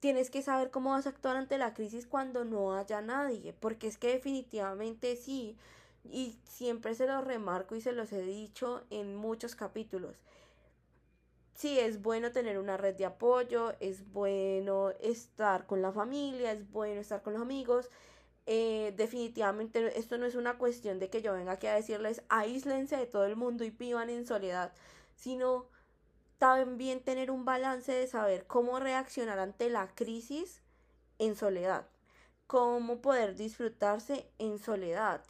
tienes 0.00 0.30
que 0.30 0.42
saber 0.42 0.70
cómo 0.70 0.90
vas 0.90 1.06
a 1.06 1.10
actuar 1.10 1.36
ante 1.36 1.58
la 1.58 1.74
crisis 1.74 2.06
cuando 2.06 2.44
no 2.44 2.74
haya 2.74 3.00
nadie, 3.00 3.52
porque 3.52 3.86
es 3.86 3.96
que 3.96 4.08
definitivamente 4.08 5.16
sí, 5.16 5.56
y 6.04 6.38
siempre 6.44 6.94
se 6.94 7.06
lo 7.06 7.20
remarco 7.20 7.76
y 7.76 7.80
se 7.80 7.92
los 7.92 8.12
he 8.12 8.22
dicho 8.22 8.84
en 8.90 9.16
muchos 9.16 9.54
capítulos. 9.54 10.16
Sí, 11.54 11.78
es 11.78 12.00
bueno 12.00 12.32
tener 12.32 12.58
una 12.58 12.78
red 12.78 12.94
de 12.94 13.04
apoyo, 13.04 13.74
es 13.80 14.10
bueno 14.12 14.92
estar 15.00 15.66
con 15.66 15.82
la 15.82 15.92
familia, 15.92 16.52
es 16.52 16.70
bueno 16.70 17.02
estar 17.02 17.22
con 17.22 17.34
los 17.34 17.42
amigos. 17.42 17.90
Eh, 18.46 18.94
definitivamente 18.96 19.98
esto 19.98 20.18
no 20.18 20.26
es 20.26 20.34
una 20.34 20.58
cuestión 20.58 20.98
de 20.98 21.08
que 21.10 21.22
yo 21.22 21.32
venga 21.34 21.52
aquí 21.52 21.66
a 21.66 21.74
decirles 21.74 22.22
aíslense 22.28 22.96
de 22.96 23.06
todo 23.06 23.24
el 23.26 23.36
mundo 23.36 23.64
y 23.64 23.70
vivan 23.70 24.10
en 24.10 24.26
soledad, 24.26 24.72
sino 25.14 25.66
también 26.38 27.00
tener 27.04 27.30
un 27.30 27.44
balance 27.44 27.92
de 27.92 28.06
saber 28.06 28.46
cómo 28.46 28.80
reaccionar 28.80 29.38
ante 29.38 29.68
la 29.68 29.94
crisis 29.94 30.62
en 31.18 31.36
soledad, 31.36 31.86
cómo 32.46 33.02
poder 33.02 33.36
disfrutarse 33.36 34.26
en 34.38 34.58
soledad, 34.58 35.22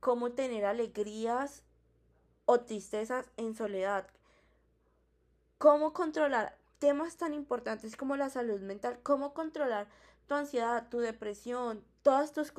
cómo 0.00 0.32
tener 0.32 0.64
alegrías 0.64 1.64
o 2.46 2.60
tristezas 2.60 3.26
en 3.36 3.54
soledad, 3.54 4.08
cómo 5.58 5.92
controlar 5.92 6.56
temas 6.78 7.16
tan 7.16 7.34
importantes 7.34 7.94
como 7.96 8.16
la 8.16 8.30
salud 8.30 8.60
mental, 8.60 9.00
cómo 9.02 9.34
controlar 9.34 9.86
tu 10.26 10.34
ansiedad, 10.34 10.88
tu 10.88 10.98
depresión, 10.98 11.84
todas 12.02 12.32
tus, 12.32 12.52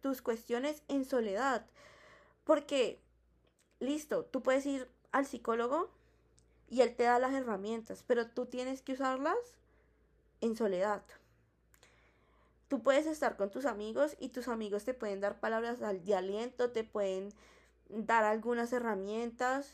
tus 0.00 0.22
cuestiones 0.22 0.82
en 0.88 1.04
soledad. 1.04 1.66
Porque, 2.44 3.00
listo, 3.80 4.24
tú 4.24 4.42
puedes 4.42 4.66
ir 4.66 4.88
al 5.12 5.26
psicólogo 5.26 5.90
y 6.68 6.80
él 6.80 6.94
te 6.94 7.04
da 7.04 7.18
las 7.18 7.34
herramientas, 7.34 8.04
pero 8.06 8.28
tú 8.28 8.46
tienes 8.46 8.82
que 8.82 8.92
usarlas 8.92 9.36
en 10.40 10.56
soledad. 10.56 11.02
Tú 12.68 12.82
puedes 12.82 13.06
estar 13.06 13.36
con 13.36 13.50
tus 13.50 13.64
amigos 13.64 14.16
y 14.18 14.30
tus 14.30 14.48
amigos 14.48 14.84
te 14.84 14.94
pueden 14.94 15.20
dar 15.20 15.38
palabras 15.38 15.78
de 15.78 16.14
aliento, 16.14 16.72
te 16.72 16.82
pueden 16.82 17.32
dar 17.88 18.24
algunas 18.24 18.72
herramientas, 18.72 19.72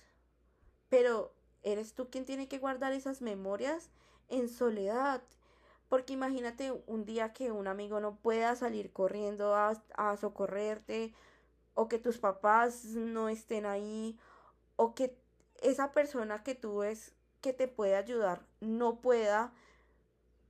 pero 0.90 1.32
eres 1.62 1.94
tú 1.94 2.10
quien 2.10 2.26
tiene 2.26 2.48
que 2.48 2.58
guardar 2.58 2.92
esas 2.92 3.22
memorias 3.22 3.88
en 4.28 4.48
soledad. 4.48 5.22
Porque 5.92 6.14
imagínate 6.14 6.72
un 6.86 7.04
día 7.04 7.34
que 7.34 7.52
un 7.52 7.68
amigo 7.68 8.00
no 8.00 8.16
pueda 8.16 8.56
salir 8.56 8.94
corriendo 8.94 9.54
a, 9.54 9.74
a 9.94 10.16
socorrerte, 10.16 11.12
o 11.74 11.86
que 11.86 11.98
tus 11.98 12.16
papás 12.16 12.86
no 12.86 13.28
estén 13.28 13.66
ahí, 13.66 14.18
o 14.76 14.94
que 14.94 15.14
esa 15.60 15.92
persona 15.92 16.42
que 16.42 16.54
tú 16.54 16.78
ves 16.78 17.12
que 17.42 17.52
te 17.52 17.68
puede 17.68 17.94
ayudar 17.94 18.40
no 18.60 19.02
pueda, 19.02 19.52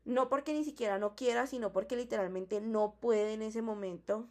no 0.04 0.28
porque 0.28 0.52
ni 0.52 0.62
siquiera 0.62 1.00
no 1.00 1.16
quiera, 1.16 1.48
sino 1.48 1.72
porque 1.72 1.96
literalmente 1.96 2.60
no 2.60 2.94
puede 3.00 3.32
en 3.32 3.42
ese 3.42 3.62
momento. 3.62 4.28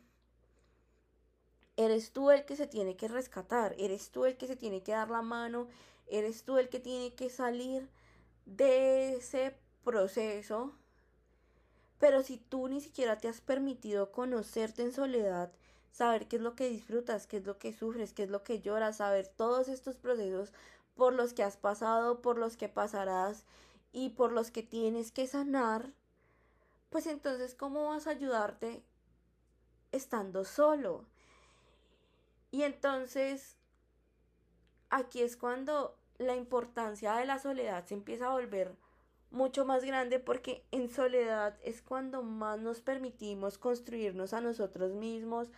Eres 1.75 2.13
tú 2.13 2.31
el 2.31 2.45
que 2.45 2.55
se 2.55 2.67
tiene 2.67 2.95
que 2.95 3.09
rescatar, 3.09 3.75
eres 3.77 4.11
tú 4.11 4.23
el 4.23 4.37
que 4.37 4.47
se 4.47 4.55
tiene 4.55 4.81
que 4.81 4.93
dar 4.93 5.09
la 5.09 5.21
mano, 5.21 5.67
eres 6.07 6.45
tú 6.45 6.57
el 6.57 6.69
que 6.69 6.79
tiene 6.79 7.15
que 7.15 7.29
salir 7.29 7.89
de 8.45 9.15
ese 9.17 9.57
proceso. 9.83 10.77
Pero 12.01 12.23
si 12.23 12.37
tú 12.37 12.67
ni 12.67 12.81
siquiera 12.81 13.19
te 13.19 13.27
has 13.27 13.41
permitido 13.41 14.11
conocerte 14.11 14.81
en 14.81 14.91
soledad, 14.91 15.51
saber 15.91 16.27
qué 16.27 16.37
es 16.37 16.41
lo 16.41 16.55
que 16.55 16.67
disfrutas, 16.67 17.27
qué 17.27 17.37
es 17.37 17.45
lo 17.45 17.59
que 17.59 17.73
sufres, 17.73 18.11
qué 18.11 18.23
es 18.23 18.29
lo 18.31 18.43
que 18.43 18.59
lloras, 18.59 18.97
saber 18.97 19.27
todos 19.27 19.67
estos 19.67 19.97
procesos 19.97 20.51
por 20.95 21.13
los 21.13 21.33
que 21.33 21.43
has 21.43 21.57
pasado, 21.57 22.23
por 22.23 22.39
los 22.39 22.57
que 22.57 22.69
pasarás 22.69 23.45
y 23.91 24.09
por 24.09 24.31
los 24.31 24.49
que 24.49 24.63
tienes 24.63 25.11
que 25.11 25.27
sanar, 25.27 25.93
pues 26.89 27.05
entonces 27.05 27.53
¿cómo 27.53 27.89
vas 27.89 28.07
a 28.07 28.11
ayudarte 28.11 28.81
estando 29.91 30.43
solo? 30.43 31.05
Y 32.49 32.63
entonces 32.63 33.57
aquí 34.89 35.21
es 35.21 35.37
cuando 35.37 35.95
la 36.17 36.35
importancia 36.35 37.13
de 37.13 37.27
la 37.27 37.37
soledad 37.37 37.85
se 37.85 37.93
empieza 37.93 38.25
a 38.25 38.31
volver 38.31 38.75
mucho 39.31 39.65
más 39.65 39.83
grande 39.83 40.19
porque 40.19 40.63
en 40.71 40.89
soledad 40.89 41.57
es 41.63 41.81
cuando 41.81 42.21
más 42.21 42.59
nos 42.59 42.81
permitimos 42.81 43.57
construirnos 43.57 44.33
a 44.33 44.41
nosotros 44.41 44.93
mismos, 44.93 45.49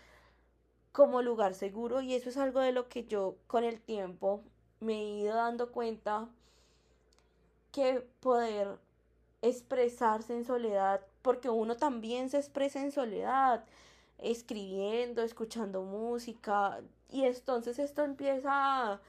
como 0.91 1.21
lugar 1.21 1.55
seguro. 1.55 2.01
Y 2.01 2.13
eso 2.13 2.29
es 2.29 2.37
algo 2.37 2.59
de 2.59 2.71
lo 2.71 2.87
que 2.87 3.05
yo 3.05 3.35
con 3.47 3.63
el 3.63 3.81
tiempo 3.81 4.43
me 4.79 4.93
he 4.93 5.19
ido 5.19 5.35
dando 5.35 5.71
cuenta 5.71 6.29
que 7.71 8.07
poder 8.19 8.79
expresarse 9.41 10.33
en 10.33 10.45
soledad, 10.45 11.01
porque 11.21 11.49
uno 11.49 11.75
también 11.75 12.29
se 12.29 12.37
expresa 12.37 12.79
en 12.79 12.91
soledad, 12.91 13.65
escribiendo, 14.19 15.21
escuchando 15.21 15.81
música, 15.81 16.81
y 17.09 17.25
entonces 17.25 17.77
esto 17.79 18.03
empieza 18.03 18.49
a 18.51 19.01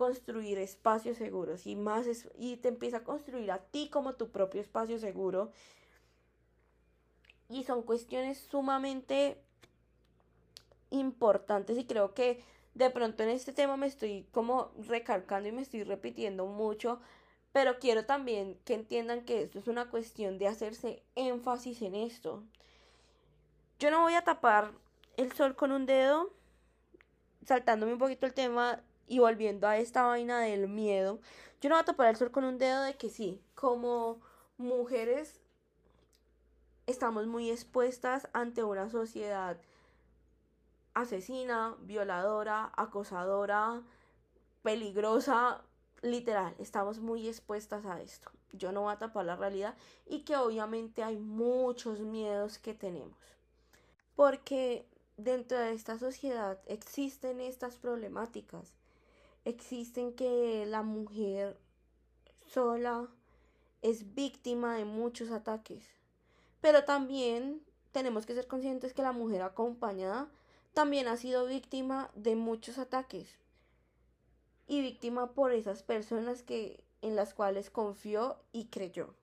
construir 0.00 0.56
espacios 0.56 1.18
seguros 1.18 1.66
y 1.66 1.76
más 1.76 2.06
y 2.38 2.56
te 2.56 2.68
empieza 2.68 2.96
a 2.96 3.04
construir 3.04 3.50
a 3.50 3.58
ti 3.58 3.90
como 3.90 4.14
tu 4.14 4.30
propio 4.30 4.62
espacio 4.62 4.98
seguro. 4.98 5.52
Y 7.50 7.64
son 7.64 7.82
cuestiones 7.82 8.38
sumamente 8.38 9.42
importantes 10.88 11.76
y 11.76 11.84
creo 11.84 12.14
que 12.14 12.42
de 12.72 12.88
pronto 12.88 13.24
en 13.24 13.28
este 13.28 13.52
tema 13.52 13.76
me 13.76 13.88
estoy 13.88 14.26
como 14.32 14.72
recalcando 14.88 15.50
y 15.50 15.52
me 15.52 15.60
estoy 15.60 15.84
repitiendo 15.84 16.46
mucho, 16.46 16.98
pero 17.52 17.78
quiero 17.78 18.06
también 18.06 18.58
que 18.64 18.72
entiendan 18.72 19.26
que 19.26 19.42
esto 19.42 19.58
es 19.58 19.68
una 19.68 19.90
cuestión 19.90 20.38
de 20.38 20.46
hacerse 20.46 21.02
énfasis 21.14 21.82
en 21.82 21.94
esto. 21.94 22.42
Yo 23.78 23.90
no 23.90 24.00
voy 24.00 24.14
a 24.14 24.24
tapar 24.24 24.72
el 25.18 25.30
sol 25.32 25.56
con 25.56 25.72
un 25.72 25.84
dedo, 25.84 26.30
saltándome 27.44 27.92
un 27.92 27.98
poquito 27.98 28.24
el 28.24 28.32
tema 28.32 28.82
y 29.10 29.18
volviendo 29.18 29.66
a 29.66 29.76
esta 29.76 30.04
vaina 30.04 30.38
del 30.38 30.68
miedo. 30.68 31.18
Yo 31.60 31.68
no 31.68 31.74
voy 31.74 31.82
a 31.82 31.84
tapar 31.84 32.06
el 32.08 32.16
sol 32.16 32.30
con 32.30 32.44
un 32.44 32.58
dedo 32.58 32.82
de 32.84 32.94
que 32.94 33.10
sí, 33.10 33.42
como 33.56 34.20
mujeres 34.56 35.40
estamos 36.86 37.26
muy 37.26 37.50
expuestas 37.50 38.28
ante 38.32 38.62
una 38.62 38.88
sociedad 38.88 39.60
asesina, 40.94 41.74
violadora, 41.80 42.72
acosadora, 42.76 43.82
peligrosa, 44.62 45.64
literal, 46.02 46.54
estamos 46.58 47.00
muy 47.00 47.26
expuestas 47.26 47.86
a 47.86 48.00
esto. 48.00 48.30
Yo 48.52 48.70
no 48.70 48.82
voy 48.82 48.92
a 48.92 48.98
tapar 48.98 49.24
la 49.24 49.34
realidad 49.34 49.74
y 50.06 50.20
que 50.20 50.36
obviamente 50.36 51.02
hay 51.02 51.18
muchos 51.18 51.98
miedos 51.98 52.58
que 52.58 52.74
tenemos. 52.74 53.18
Porque 54.14 54.86
dentro 55.16 55.58
de 55.58 55.72
esta 55.72 55.98
sociedad 55.98 56.60
existen 56.66 57.40
estas 57.40 57.76
problemáticas. 57.76 58.79
Existen 59.50 60.12
que 60.12 60.64
la 60.64 60.82
mujer 60.82 61.58
sola 62.46 63.08
es 63.82 64.14
víctima 64.14 64.76
de 64.76 64.84
muchos 64.84 65.32
ataques. 65.32 65.84
Pero 66.60 66.84
también 66.84 67.60
tenemos 67.90 68.26
que 68.26 68.34
ser 68.36 68.46
conscientes 68.46 68.94
que 68.94 69.02
la 69.02 69.10
mujer 69.10 69.42
acompañada 69.42 70.28
también 70.72 71.08
ha 71.08 71.16
sido 71.16 71.46
víctima 71.46 72.12
de 72.14 72.36
muchos 72.36 72.78
ataques 72.78 73.38
y 74.68 74.82
víctima 74.82 75.32
por 75.32 75.50
esas 75.50 75.82
personas 75.82 76.44
que 76.44 76.84
en 77.02 77.16
las 77.16 77.34
cuales 77.34 77.70
confió 77.70 78.36
y 78.52 78.66
creyó. 78.66 79.14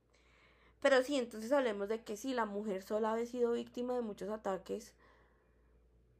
Pero 0.82 1.04
sí, 1.04 1.16
entonces 1.16 1.54
hablemos 1.54 1.88
de 1.88 2.04
que 2.04 2.18
sí, 2.18 2.34
la 2.34 2.46
mujer 2.46 2.84
sola 2.84 3.14
ha 3.14 3.26
sido 3.26 3.54
víctima 3.54 3.96
de 3.96 4.02
muchos 4.02 4.30
ataques, 4.30 4.94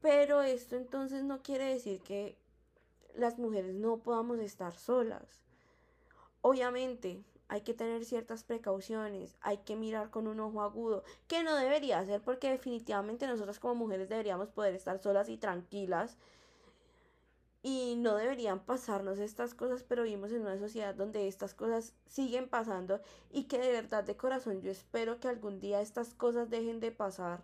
pero 0.00 0.40
esto 0.40 0.76
entonces 0.76 1.24
no 1.24 1.42
quiere 1.42 1.66
decir 1.66 2.00
que 2.00 2.38
las 3.14 3.38
mujeres 3.38 3.74
no 3.74 3.98
podamos 3.98 4.38
estar 4.38 4.72
solas. 4.72 5.42
Obviamente, 6.40 7.22
hay 7.48 7.62
que 7.62 7.74
tener 7.74 8.04
ciertas 8.04 8.44
precauciones, 8.44 9.36
hay 9.40 9.58
que 9.58 9.74
mirar 9.74 10.10
con 10.10 10.26
un 10.28 10.38
ojo 10.40 10.62
agudo, 10.62 11.02
que 11.26 11.42
no 11.42 11.56
debería 11.56 12.04
ser 12.04 12.20
porque 12.22 12.50
definitivamente 12.50 13.26
nosotras 13.26 13.58
como 13.58 13.74
mujeres 13.74 14.08
deberíamos 14.08 14.48
poder 14.50 14.74
estar 14.74 14.98
solas 14.98 15.28
y 15.28 15.38
tranquilas 15.38 16.18
y 17.62 17.96
no 17.96 18.16
deberían 18.16 18.60
pasarnos 18.60 19.18
estas 19.18 19.54
cosas, 19.54 19.82
pero 19.82 20.04
vivimos 20.04 20.30
en 20.32 20.42
una 20.42 20.58
sociedad 20.58 20.94
donde 20.94 21.26
estas 21.26 21.54
cosas 21.54 21.94
siguen 22.06 22.48
pasando 22.48 23.00
y 23.30 23.44
que 23.44 23.58
de 23.58 23.72
verdad 23.72 24.04
de 24.04 24.16
corazón 24.16 24.60
yo 24.60 24.70
espero 24.70 25.18
que 25.18 25.28
algún 25.28 25.58
día 25.58 25.80
estas 25.80 26.14
cosas 26.14 26.50
dejen 26.50 26.80
de 26.80 26.92
pasar 26.92 27.42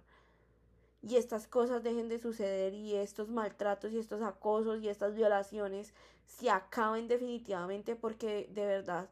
y 1.06 1.16
estas 1.16 1.46
cosas 1.46 1.82
dejen 1.82 2.08
de 2.08 2.18
suceder 2.18 2.73
y 2.73 2.94
estos 2.94 3.28
maltratos 3.28 3.92
y 3.92 3.99
estos 3.99 4.23
acosos 4.23 4.82
y 4.82 4.88
estas 4.88 5.14
violaciones 5.14 5.92
se 6.26 6.49
acaben 6.49 7.08
definitivamente 7.08 7.94
porque 7.94 8.49
de 8.50 8.64
verdad 8.64 9.11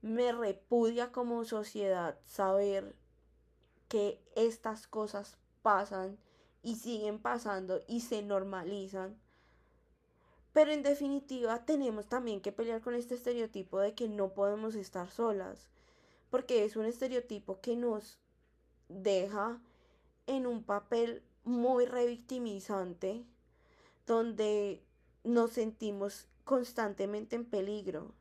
me 0.00 0.32
repudia 0.32 1.12
como 1.12 1.44
sociedad 1.44 2.18
saber 2.24 2.96
que 3.88 4.22
estas 4.36 4.86
cosas 4.86 5.36
pasan 5.60 6.18
y 6.62 6.76
siguen 6.76 7.18
pasando 7.18 7.82
y 7.86 8.00
se 8.00 8.22
normalizan. 8.22 9.18
Pero 10.54 10.72
en 10.72 10.82
definitiva 10.82 11.64
tenemos 11.66 12.06
también 12.06 12.40
que 12.40 12.52
pelear 12.52 12.80
con 12.80 12.94
este 12.94 13.16
estereotipo 13.16 13.80
de 13.80 13.94
que 13.94 14.08
no 14.08 14.32
podemos 14.32 14.74
estar 14.76 15.10
solas, 15.10 15.68
porque 16.30 16.64
es 16.64 16.76
un 16.76 16.86
estereotipo 16.86 17.60
que 17.60 17.76
nos 17.76 18.18
deja 18.88 19.60
en 20.28 20.46
un 20.46 20.62
papel 20.62 21.22
muy 21.42 21.86
revictimizante, 21.86 23.24
donde 24.06 24.82
nos 25.24 25.52
sentimos 25.52 26.28
constantemente 26.44 27.34
en 27.34 27.44
peligro. 27.44 28.12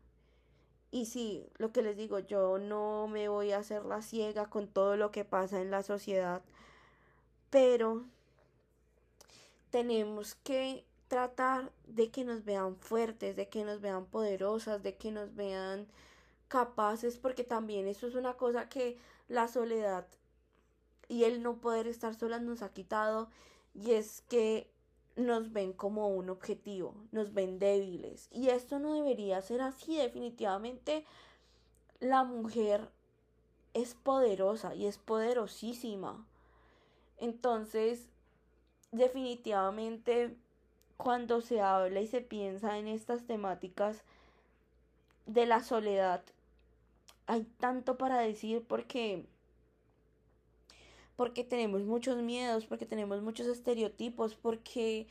Y 0.89 1.05
sí, 1.05 1.45
lo 1.57 1.71
que 1.71 1.81
les 1.81 1.97
digo, 1.97 2.19
yo 2.19 2.57
no 2.57 3.07
me 3.07 3.27
voy 3.27 3.51
a 3.51 3.59
hacer 3.59 3.85
la 3.85 4.01
ciega 4.01 4.49
con 4.49 4.67
todo 4.67 4.95
lo 4.95 5.11
que 5.11 5.25
pasa 5.25 5.61
en 5.61 5.69
la 5.69 5.83
sociedad, 5.83 6.41
pero 7.49 8.05
tenemos 9.69 10.35
que 10.35 10.85
tratar 11.09 11.71
de 11.85 12.09
que 12.09 12.23
nos 12.23 12.45
vean 12.45 12.77
fuertes, 12.77 13.35
de 13.35 13.49
que 13.49 13.65
nos 13.65 13.81
vean 13.81 14.05
poderosas, 14.05 14.81
de 14.81 14.95
que 14.95 15.11
nos 15.11 15.35
vean 15.35 15.87
capaces, 16.47 17.17
porque 17.17 17.43
también 17.43 17.87
eso 17.87 18.07
es 18.07 18.15
una 18.15 18.35
cosa 18.35 18.69
que 18.69 18.97
la 19.27 19.49
soledad 19.49 20.07
y 21.07 21.23
el 21.23 21.41
no 21.41 21.57
poder 21.57 21.87
estar 21.87 22.15
solas 22.15 22.41
nos 22.41 22.61
ha 22.61 22.73
quitado 22.73 23.29
y 23.73 23.91
es 23.91 24.21
que 24.29 24.69
nos 25.15 25.51
ven 25.51 25.73
como 25.73 26.09
un 26.09 26.29
objetivo, 26.29 26.95
nos 27.11 27.33
ven 27.33 27.59
débiles 27.59 28.27
y 28.31 28.49
esto 28.49 28.79
no 28.79 28.93
debería 28.93 29.41
ser 29.41 29.61
así 29.61 29.97
definitivamente 29.97 31.05
la 31.99 32.23
mujer 32.23 32.89
es 33.73 33.95
poderosa 33.95 34.75
y 34.75 34.85
es 34.85 34.97
poderosísima. 34.97 36.25
Entonces 37.17 38.07
definitivamente 38.91 40.35
cuando 40.97 41.41
se 41.41 41.61
habla 41.61 42.01
y 42.01 42.07
se 42.07 42.21
piensa 42.21 42.77
en 42.77 42.87
estas 42.87 43.25
temáticas 43.25 44.03
de 45.25 45.45
la 45.45 45.61
soledad, 45.61 46.23
hay 47.27 47.43
tanto 47.59 47.97
para 47.97 48.19
decir 48.19 48.65
porque 48.67 49.25
porque 51.17 51.43
tenemos 51.43 51.83
muchos 51.83 52.21
miedos, 52.23 52.65
porque 52.65 52.85
tenemos 52.85 53.21
muchos 53.21 53.47
estereotipos, 53.47 54.35
porque 54.35 55.07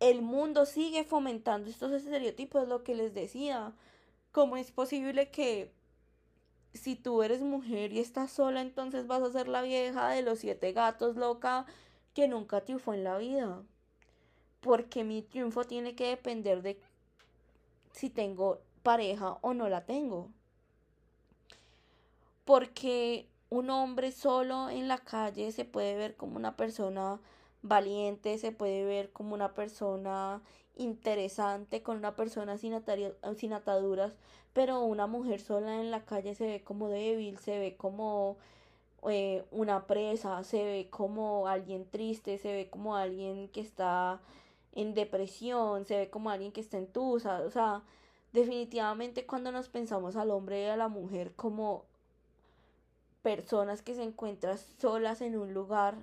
el 0.00 0.22
mundo 0.22 0.66
sigue 0.66 1.04
fomentando 1.04 1.70
estos 1.70 1.92
estereotipos, 1.92 2.66
lo 2.66 2.82
que 2.82 2.96
les 2.96 3.14
decía. 3.14 3.72
¿Cómo 4.32 4.56
es 4.56 4.72
posible 4.72 5.30
que 5.30 5.70
si 6.74 6.96
tú 6.96 7.22
eres 7.22 7.42
mujer 7.42 7.92
y 7.92 8.00
estás 8.00 8.32
sola, 8.32 8.60
entonces 8.60 9.06
vas 9.06 9.22
a 9.22 9.30
ser 9.30 9.46
la 9.46 9.62
vieja 9.62 10.08
de 10.08 10.22
los 10.22 10.40
siete 10.40 10.72
gatos 10.72 11.16
loca 11.16 11.66
que 12.12 12.26
nunca 12.26 12.62
triunfó 12.62 12.92
en 12.92 13.04
la 13.04 13.18
vida? 13.18 13.62
porque 14.66 15.04
mi 15.04 15.22
triunfo 15.22 15.62
tiene 15.62 15.94
que 15.94 16.08
depender 16.08 16.60
de 16.60 16.76
si 17.92 18.10
tengo 18.10 18.60
pareja 18.82 19.38
o 19.40 19.54
no 19.54 19.68
la 19.68 19.84
tengo. 19.84 20.28
Porque 22.44 23.28
un 23.50 23.70
hombre 23.70 24.12
solo 24.12 24.70
en 24.70 24.88
la 24.88 24.98
calle 24.98 25.52
se 25.52 25.64
puede 25.64 25.94
ver 25.96 26.16
como 26.16 26.36
una 26.36 26.56
persona 26.56 27.20
valiente, 27.62 28.38
se 28.38 28.52
puede 28.52 28.84
ver 28.84 29.12
como 29.12 29.34
una 29.34 29.54
persona 29.54 30.42
interesante, 30.76 31.82
con 31.82 31.96
una 31.96 32.16
persona 32.16 32.58
sin, 32.58 32.74
sin 33.36 33.52
ataduras, 33.52 34.12
pero 34.52 34.82
una 34.82 35.06
mujer 35.06 35.40
sola 35.40 35.80
en 35.80 35.90
la 35.90 36.04
calle 36.04 36.34
se 36.34 36.46
ve 36.46 36.64
como 36.64 36.88
débil, 36.88 37.38
se 37.38 37.58
ve 37.58 37.76
como 37.76 38.36
eh, 39.08 39.44
una 39.50 39.86
presa, 39.86 40.42
se 40.44 40.64
ve 40.64 40.88
como 40.90 41.48
alguien 41.48 41.88
triste, 41.90 42.38
se 42.38 42.52
ve 42.52 42.70
como 42.70 42.96
alguien 42.96 43.48
que 43.48 43.60
está 43.60 44.20
en 44.72 44.94
depresión, 44.94 45.84
se 45.86 45.96
ve 45.96 46.10
como 46.10 46.30
alguien 46.30 46.52
que 46.52 46.60
está 46.60 46.78
en 46.78 46.86
tusa, 46.88 47.40
o 47.42 47.50
sea, 47.50 47.82
definitivamente 48.32 49.26
cuando 49.26 49.52
nos 49.52 49.68
pensamos 49.68 50.16
al 50.16 50.30
hombre 50.30 50.62
y 50.64 50.66
a 50.66 50.76
la 50.76 50.88
mujer 50.88 51.34
como 51.34 51.86
personas 53.26 53.82
que 53.82 53.96
se 53.96 54.04
encuentran 54.04 54.56
solas 54.56 55.20
en 55.20 55.36
un 55.36 55.52
lugar, 55.52 55.96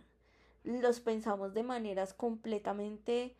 los 0.65 0.99
pensamos 0.99 1.53
de 1.53 1.63
maneras 1.63 2.13
completamente 2.13 3.33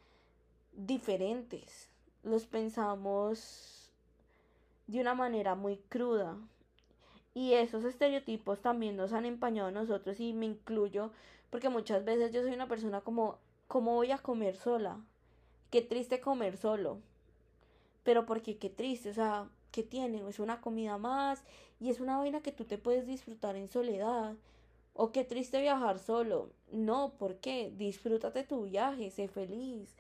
diferentes, 0.72 1.90
los 2.24 2.46
pensamos 2.46 3.92
de 4.88 5.02
una 5.02 5.16
manera 5.16 5.56
muy 5.56 5.80
cruda. 5.90 6.38
Y 7.34 7.56
esos 7.56 7.84
estereotipos 7.84 8.62
también 8.62 8.96
nos 8.96 9.12
han 9.12 9.26
empañado 9.26 9.68
a 9.68 9.72
nosotros 9.72 10.18
y 10.22 10.32
me 10.32 10.46
incluyo 10.46 11.12
porque 11.50 11.68
muchas 11.68 12.06
veces 12.06 12.32
yo 12.32 12.42
soy 12.42 12.54
una 12.54 12.70
persona 12.70 13.02
como, 13.02 13.38
¿cómo 13.68 13.96
voy 13.96 14.12
a 14.12 14.18
comer 14.18 14.56
sola? 14.56 15.02
Qué 15.72 15.82
triste 15.82 16.22
comer 16.22 16.56
solo. 16.56 17.00
Pero 18.06 18.26
porque 18.26 18.58
qué 18.58 18.70
triste, 18.70 19.10
o 19.10 19.14
sea, 19.14 19.50
¿qué 19.74 19.84
tiene? 19.84 20.22
Es 20.30 20.40
una 20.40 20.62
comida 20.62 20.98
más 20.98 21.44
y 21.82 21.90
es 21.90 22.00
una 22.00 22.18
vaina 22.18 22.42
que 22.42 22.52
tú 22.54 22.64
te 22.64 22.78
puedes 22.78 23.08
disfrutar 23.08 23.58
en 23.58 23.68
soledad. 23.68 24.36
O 24.94 25.12
qué 25.12 25.24
triste 25.26 25.60
viajar 25.60 25.98
solo. 26.00 26.52
No, 26.72 27.14
¿por 27.18 27.38
qué? 27.38 27.74
Disfrútate 27.76 28.44
tu 28.44 28.64
viaje, 28.64 29.10
sé 29.10 29.28
feliz. 29.28 29.96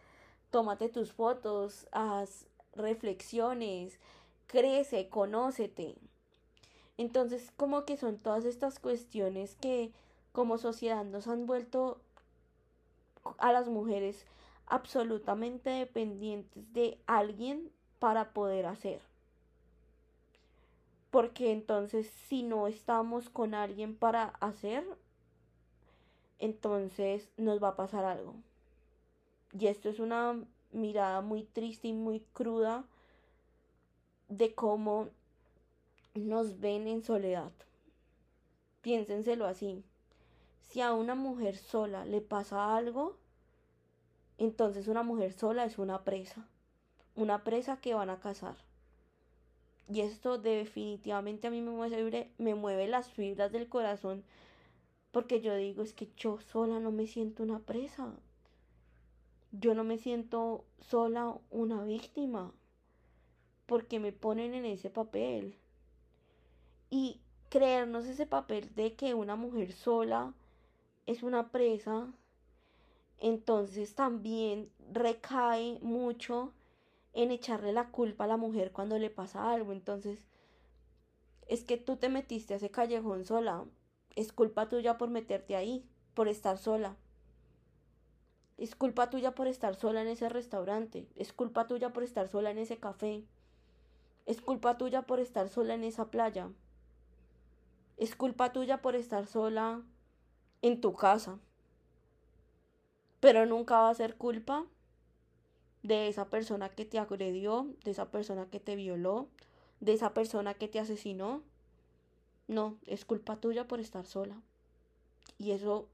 Tómate 0.51 0.89
tus 0.89 1.11
fotos, 1.11 1.87
haz 1.91 2.45
reflexiones, 2.75 3.99
crece, 4.45 5.09
conócete. 5.09 5.95
Entonces, 6.97 7.51
como 7.57 7.85
que 7.85 7.97
son 7.97 8.19
todas 8.19 8.45
estas 8.45 8.77
cuestiones 8.77 9.55
que 9.55 9.91
como 10.31 10.59
sociedad 10.59 11.03
nos 11.03 11.27
han 11.27 11.47
vuelto 11.47 11.99
a 13.39 13.51
las 13.51 13.67
mujeres 13.67 14.25
absolutamente 14.67 15.71
dependientes 15.71 16.71
de 16.73 16.99
alguien 17.07 17.71
para 17.97 18.33
poder 18.33 18.67
hacer. 18.67 19.12
Porque 21.13 21.51
entonces 21.51 22.09
si 22.27 22.41
no 22.41 22.65
estamos 22.65 23.29
con 23.29 23.53
alguien 23.53 23.95
para 23.95 24.29
hacer, 24.39 24.83
entonces 26.39 27.29
nos 27.37 27.61
va 27.61 27.67
a 27.67 27.75
pasar 27.75 28.03
algo. 28.03 28.33
Y 29.51 29.67
esto 29.67 29.89
es 29.89 29.99
una 29.99 30.43
mirada 30.71 31.21
muy 31.21 31.43
triste 31.43 31.87
y 31.87 31.93
muy 31.93 32.21
cruda 32.33 32.85
de 34.27 34.55
cómo 34.55 35.09
nos 36.15 36.59
ven 36.59 36.87
en 36.87 37.03
soledad. 37.03 37.51
Piénsenselo 38.81 39.45
así. 39.45 39.83
Si 40.61 40.81
a 40.81 40.93
una 40.93 41.13
mujer 41.13 41.57
sola 41.57 42.05
le 42.05 42.21
pasa 42.21 42.75
algo, 42.75 43.19
entonces 44.39 44.87
una 44.87 45.03
mujer 45.03 45.33
sola 45.33 45.65
es 45.65 45.77
una 45.77 46.03
presa, 46.05 46.47
una 47.15 47.43
presa 47.43 47.77
que 47.77 47.93
van 47.93 48.09
a 48.09 48.19
cazar. 48.19 48.72
Y 49.89 50.01
esto 50.01 50.37
definitivamente 50.37 51.47
a 51.47 51.51
mí 51.51 51.61
me 51.61 51.71
mueve, 51.71 52.31
me 52.37 52.55
mueve 52.55 52.87
las 52.87 53.09
fibras 53.09 53.51
del 53.51 53.67
corazón 53.67 54.23
porque 55.11 55.41
yo 55.41 55.55
digo 55.55 55.83
es 55.83 55.93
que 55.93 56.09
yo 56.17 56.39
sola 56.39 56.79
no 56.79 56.91
me 56.91 57.05
siento 57.05 57.43
una 57.43 57.59
presa. 57.59 58.13
Yo 59.51 59.75
no 59.75 59.83
me 59.83 59.97
siento 59.99 60.65
sola 60.79 61.37
una 61.51 61.83
víctima 61.83 62.51
porque 63.67 63.99
me 63.99 64.11
ponen 64.11 64.55
en 64.55 64.65
ese 64.65 64.89
papel. 64.89 65.55
Y 66.89 67.19
creernos 67.49 68.05
ese 68.05 68.25
papel 68.25 68.73
de 68.75 68.93
que 68.95 69.13
una 69.13 69.35
mujer 69.35 69.71
sola 69.73 70.33
es 71.05 71.21
una 71.21 71.49
presa 71.51 72.11
entonces 73.23 73.95
también 73.95 74.69
recae 74.91 75.79
mucho 75.81 76.51
en 77.13 77.31
echarle 77.31 77.73
la 77.73 77.89
culpa 77.91 78.25
a 78.25 78.27
la 78.27 78.37
mujer 78.37 78.71
cuando 78.71 78.97
le 78.99 79.09
pasa 79.09 79.51
algo. 79.51 79.71
Entonces, 79.71 80.27
es 81.47 81.63
que 81.63 81.77
tú 81.77 81.97
te 81.97 82.09
metiste 82.09 82.53
a 82.53 82.57
ese 82.57 82.71
callejón 82.71 83.25
sola. 83.25 83.65
Es 84.15 84.31
culpa 84.33 84.69
tuya 84.69 84.97
por 84.97 85.09
meterte 85.09 85.55
ahí, 85.55 85.87
por 86.13 86.27
estar 86.27 86.57
sola. 86.57 86.95
Es 88.57 88.75
culpa 88.75 89.09
tuya 89.09 89.33
por 89.35 89.47
estar 89.47 89.75
sola 89.75 90.01
en 90.01 90.07
ese 90.07 90.29
restaurante. 90.29 91.07
Es 91.15 91.33
culpa 91.33 91.67
tuya 91.67 91.91
por 91.91 92.03
estar 92.03 92.27
sola 92.27 92.51
en 92.51 92.59
ese 92.59 92.77
café. 92.77 93.23
Es 94.25 94.41
culpa 94.41 94.77
tuya 94.77 95.03
por 95.03 95.19
estar 95.19 95.49
sola 95.49 95.73
en 95.73 95.83
esa 95.83 96.11
playa. 96.11 96.49
Es 97.97 98.15
culpa 98.15 98.53
tuya 98.53 98.81
por 98.81 98.95
estar 98.95 99.25
sola 99.25 99.81
en 100.61 100.81
tu 100.81 100.93
casa 100.93 101.39
pero 103.23 103.45
nunca 103.45 103.79
va 103.79 103.89
a 103.89 103.95
ser 103.95 104.17
culpa 104.17 104.65
de 105.83 106.07
esa 106.07 106.29
persona 106.29 106.69
que 106.69 106.85
te 106.85 106.97
agredió, 106.97 107.67
de 107.83 107.91
esa 107.91 108.09
persona 108.09 108.47
que 108.49 108.59
te 108.59 108.75
violó, 108.75 109.27
de 109.79 109.93
esa 109.93 110.13
persona 110.13 110.53
que 110.53 110.67
te 110.67 110.79
asesinó. 110.79 111.43
No, 112.47 112.77
es 112.87 113.05
culpa 113.05 113.37
tuya 113.37 113.67
por 113.67 113.79
estar 113.79 114.05
sola. 114.05 114.41
Y 115.37 115.51
eso 115.51 115.89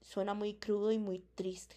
suena 0.00 0.34
muy 0.34 0.54
crudo 0.54 0.92
y 0.92 0.98
muy 0.98 1.24
triste. 1.34 1.76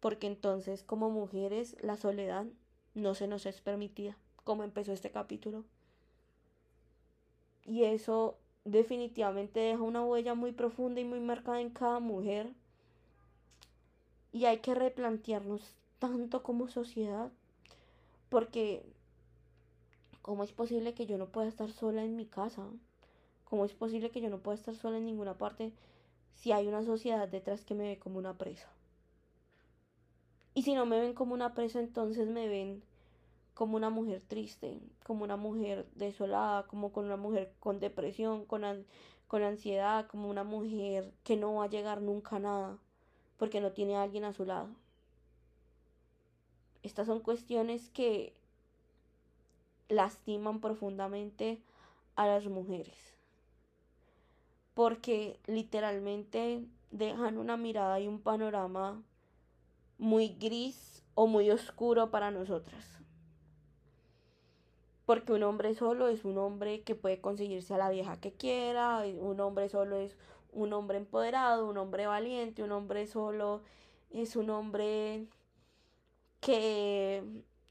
Porque 0.00 0.26
entonces 0.26 0.82
como 0.82 1.10
mujeres 1.10 1.76
la 1.80 1.96
soledad 1.96 2.46
no 2.94 3.14
se 3.14 3.26
nos 3.26 3.46
es 3.46 3.60
permitida, 3.60 4.16
como 4.44 4.64
empezó 4.64 4.92
este 4.92 5.10
capítulo. 5.10 5.64
Y 7.64 7.84
eso 7.84 8.38
definitivamente 8.64 9.60
deja 9.60 9.82
una 9.82 10.04
huella 10.04 10.34
muy 10.34 10.52
profunda 10.52 11.00
y 11.00 11.04
muy 11.04 11.20
marcada 11.20 11.60
en 11.60 11.70
cada 11.70 12.00
mujer. 12.00 12.52
Y 14.38 14.46
hay 14.46 14.58
que 14.58 14.72
replantearnos 14.72 15.74
tanto 15.98 16.44
como 16.44 16.68
sociedad. 16.68 17.32
Porque, 18.28 18.86
¿cómo 20.22 20.44
es 20.44 20.52
posible 20.52 20.94
que 20.94 21.06
yo 21.06 21.18
no 21.18 21.26
pueda 21.26 21.48
estar 21.48 21.72
sola 21.72 22.04
en 22.04 22.14
mi 22.14 22.24
casa? 22.24 22.64
¿Cómo 23.46 23.64
es 23.64 23.72
posible 23.72 24.12
que 24.12 24.20
yo 24.20 24.30
no 24.30 24.38
pueda 24.38 24.54
estar 24.54 24.76
sola 24.76 24.98
en 24.98 25.06
ninguna 25.06 25.36
parte 25.38 25.72
si 26.36 26.52
hay 26.52 26.68
una 26.68 26.84
sociedad 26.84 27.26
detrás 27.26 27.64
que 27.64 27.74
me 27.74 27.88
ve 27.88 27.98
como 27.98 28.20
una 28.20 28.38
presa? 28.38 28.68
Y 30.54 30.62
si 30.62 30.72
no 30.76 30.86
me 30.86 31.00
ven 31.00 31.14
como 31.14 31.34
una 31.34 31.52
presa, 31.52 31.80
entonces 31.80 32.28
me 32.28 32.46
ven 32.46 32.84
como 33.54 33.76
una 33.76 33.90
mujer 33.90 34.22
triste, 34.28 34.78
como 35.02 35.24
una 35.24 35.36
mujer 35.36 35.88
desolada, 35.96 36.68
como 36.68 36.92
con 36.92 37.06
una 37.06 37.16
mujer 37.16 37.52
con 37.58 37.80
depresión, 37.80 38.44
con, 38.44 38.62
con 39.26 39.42
ansiedad, 39.42 40.06
como 40.06 40.30
una 40.30 40.44
mujer 40.44 41.12
que 41.24 41.36
no 41.36 41.54
va 41.54 41.64
a 41.64 41.68
llegar 41.68 42.02
nunca 42.02 42.36
a 42.36 42.38
nada 42.38 42.78
porque 43.38 43.60
no 43.60 43.72
tiene 43.72 43.96
a 43.96 44.02
alguien 44.02 44.24
a 44.24 44.32
su 44.32 44.44
lado. 44.44 44.68
Estas 46.82 47.06
son 47.06 47.20
cuestiones 47.20 47.88
que 47.90 48.34
lastiman 49.88 50.60
profundamente 50.60 51.62
a 52.16 52.26
las 52.26 52.46
mujeres. 52.46 53.16
Porque 54.74 55.38
literalmente 55.46 56.64
dejan 56.90 57.38
una 57.38 57.56
mirada 57.56 58.00
y 58.00 58.08
un 58.08 58.20
panorama 58.20 59.02
muy 59.98 60.28
gris 60.28 61.02
o 61.14 61.26
muy 61.26 61.50
oscuro 61.50 62.10
para 62.10 62.30
nosotras. 62.30 62.84
Porque 65.04 65.32
un 65.32 65.42
hombre 65.42 65.74
solo 65.74 66.08
es 66.08 66.24
un 66.24 66.38
hombre 66.38 66.82
que 66.82 66.94
puede 66.94 67.20
conseguirse 67.20 67.74
a 67.74 67.78
la 67.78 67.90
vieja 67.90 68.20
que 68.20 68.32
quiera, 68.32 69.02
un 69.20 69.40
hombre 69.40 69.68
solo 69.68 69.96
es 69.96 70.16
un 70.52 70.72
hombre 70.72 70.98
empoderado, 70.98 71.68
un 71.68 71.78
hombre 71.78 72.06
valiente, 72.06 72.62
un 72.62 72.72
hombre 72.72 73.06
solo 73.06 73.62
es 74.10 74.36
un 74.36 74.50
hombre 74.50 75.26
que 76.40 77.22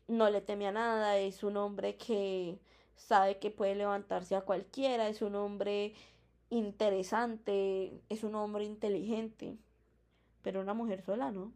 no 0.08 0.30
le 0.30 0.42
teme 0.42 0.68
a 0.68 0.72
nada, 0.72 1.18
es 1.18 1.44
un 1.44 1.58
hombre 1.58 1.98
que 1.98 2.60
sabe 2.96 3.40
que 3.40 3.52
puede 3.52 3.76
levantarse 3.76 4.36
a 4.36 4.42
cualquiera, 4.42 5.08
es 5.08 5.22
un 5.22 5.36
hombre 5.36 5.94
interesante, 6.50 8.02
es 8.10 8.24
un 8.24 8.36
hombre 8.36 8.66
inteligente, 8.66 9.58
pero 10.42 10.62
una 10.62 10.74
mujer 10.74 11.02
sola 11.02 11.32
no. 11.32 11.52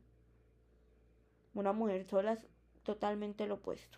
Una 1.54 1.74
mujer 1.74 2.06
sola 2.06 2.34
es 2.34 2.40
totalmente 2.84 3.46
lo 3.46 3.56
opuesto. 3.56 3.98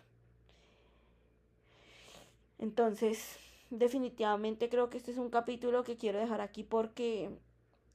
Entonces, 2.58 3.38
definitivamente 3.70 4.68
creo 4.68 4.90
que 4.90 4.98
este 4.98 5.10
es 5.10 5.18
un 5.18 5.30
capítulo 5.30 5.84
que 5.84 5.96
quiero 5.96 6.18
dejar 6.18 6.40
aquí 6.40 6.62
porque 6.62 7.30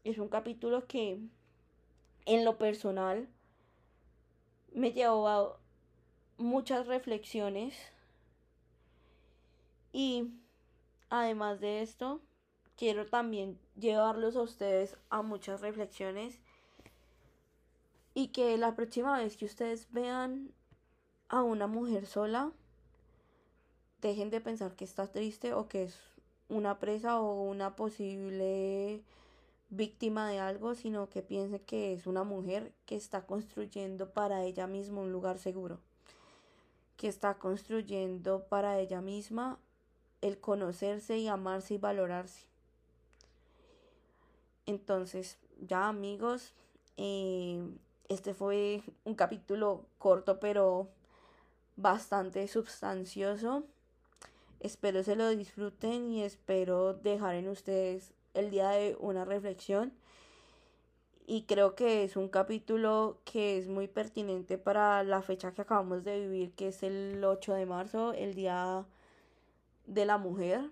es 0.04 0.18
un 0.18 0.30
capítulo 0.30 0.88
que 0.88 1.20
en 2.26 2.46
lo 2.46 2.58
personal 2.58 3.28
me 4.74 4.92
llevó 4.92 5.28
a 5.28 5.60
muchas 6.38 6.88
reflexiones. 6.88 7.76
Y 9.92 10.32
además 11.10 11.60
de 11.60 11.82
esto 11.82 12.22
quiero 12.76 13.06
también 13.06 13.60
llevarlos 13.76 14.36
a 14.36 14.42
ustedes 14.42 14.98
a 15.10 15.22
muchas 15.22 15.62
reflexiones. 15.62 16.40
Y 18.14 18.30
que 18.30 18.58
la 18.58 18.76
próxima 18.76 19.18
vez 19.18 19.38
que 19.38 19.46
ustedes 19.46 19.92
vean 19.92 20.52
a 21.30 21.44
una 21.44 21.68
mujer 21.68 22.06
sola, 22.06 22.52
dejen 24.02 24.30
de 24.30 24.42
pensar 24.42 24.76
que 24.76 24.86
está 24.86 25.08
triste 25.08 25.54
o 25.54 25.68
que 25.68 25.84
es 25.84 25.98
una 26.48 26.80
presa 26.80 27.20
o 27.20 27.44
una 27.44 27.76
posible 27.76 29.04
víctima 29.70 30.30
de 30.30 30.40
algo, 30.40 30.76
sino 30.76 31.10
que 31.10 31.22
piensen 31.22 31.60
que 31.60 31.94
es 31.94 32.08
una 32.08 32.24
mujer 32.24 32.74
que 32.86 32.96
está 32.96 33.26
construyendo 33.26 34.12
para 34.12 34.44
ella 34.44 34.68
misma 34.68 35.02
un 35.02 35.12
lugar 35.12 35.38
seguro, 35.38 35.80
que 36.98 37.08
está 37.08 37.36
construyendo 37.36 38.44
para 38.46 38.80
ella 38.80 39.02
misma 39.02 39.60
el 40.22 40.40
conocerse 40.40 41.18
y 41.18 41.28
amarse 41.28 41.76
y 41.76 41.78
valorarse. 41.78 42.48
Entonces, 44.66 45.38
ya 45.62 45.88
amigos, 45.88 46.54
eh, 46.98 47.62
este 48.08 48.34
fue 48.34 48.84
un 49.04 49.16
capítulo 49.16 49.86
corto 49.98 50.40
pero 50.40 50.90
bastante 51.76 52.48
sustancioso. 52.48 53.64
Espero 54.60 55.04
se 55.04 55.16
lo 55.16 55.30
disfruten 55.30 56.12
y 56.12 56.24
espero 56.24 56.94
dejar 56.94 57.36
en 57.36 57.48
ustedes 57.48 58.14
el 58.34 58.52
día 58.52 58.70
de 58.70 58.98
una 59.00 59.24
reflexión. 59.24 59.94
Y 61.26 61.44
creo 61.44 61.76
que 61.76 62.04
es 62.04 62.18
un 62.18 62.28
capítulo 62.28 63.20
que 63.24 63.58
es 63.58 63.68
muy 63.68 63.88
pertinente 63.88 64.58
para 64.58 65.04
la 65.04 65.22
fecha 65.22 65.54
que 65.54 65.62
acabamos 65.62 66.04
de 66.04 66.20
vivir, 66.22 66.54
que 66.56 66.70
es 66.70 66.84
el 66.84 67.24
8 67.24 67.54
de 67.54 67.66
marzo, 67.66 68.14
el 68.14 68.34
Día 68.34 68.86
de 69.86 70.06
la 70.06 70.18
Mujer. 70.18 70.70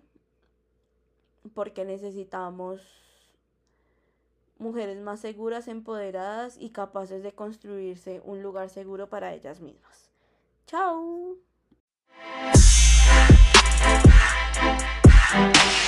Porque 1.54 1.86
necesitamos 1.86 2.82
mujeres 4.58 5.00
más 5.00 5.20
seguras, 5.20 5.68
empoderadas 5.68 6.58
y 6.60 6.72
capaces 6.72 7.24
de 7.24 7.34
construirse 7.34 8.22
un 8.26 8.42
lugar 8.42 8.70
seguro 8.70 9.08
para 9.08 9.34
ellas 9.34 9.62
mismas. 9.62 10.10
¡Chao! 10.66 11.38
Thank 15.30 15.82
you. 15.82 15.87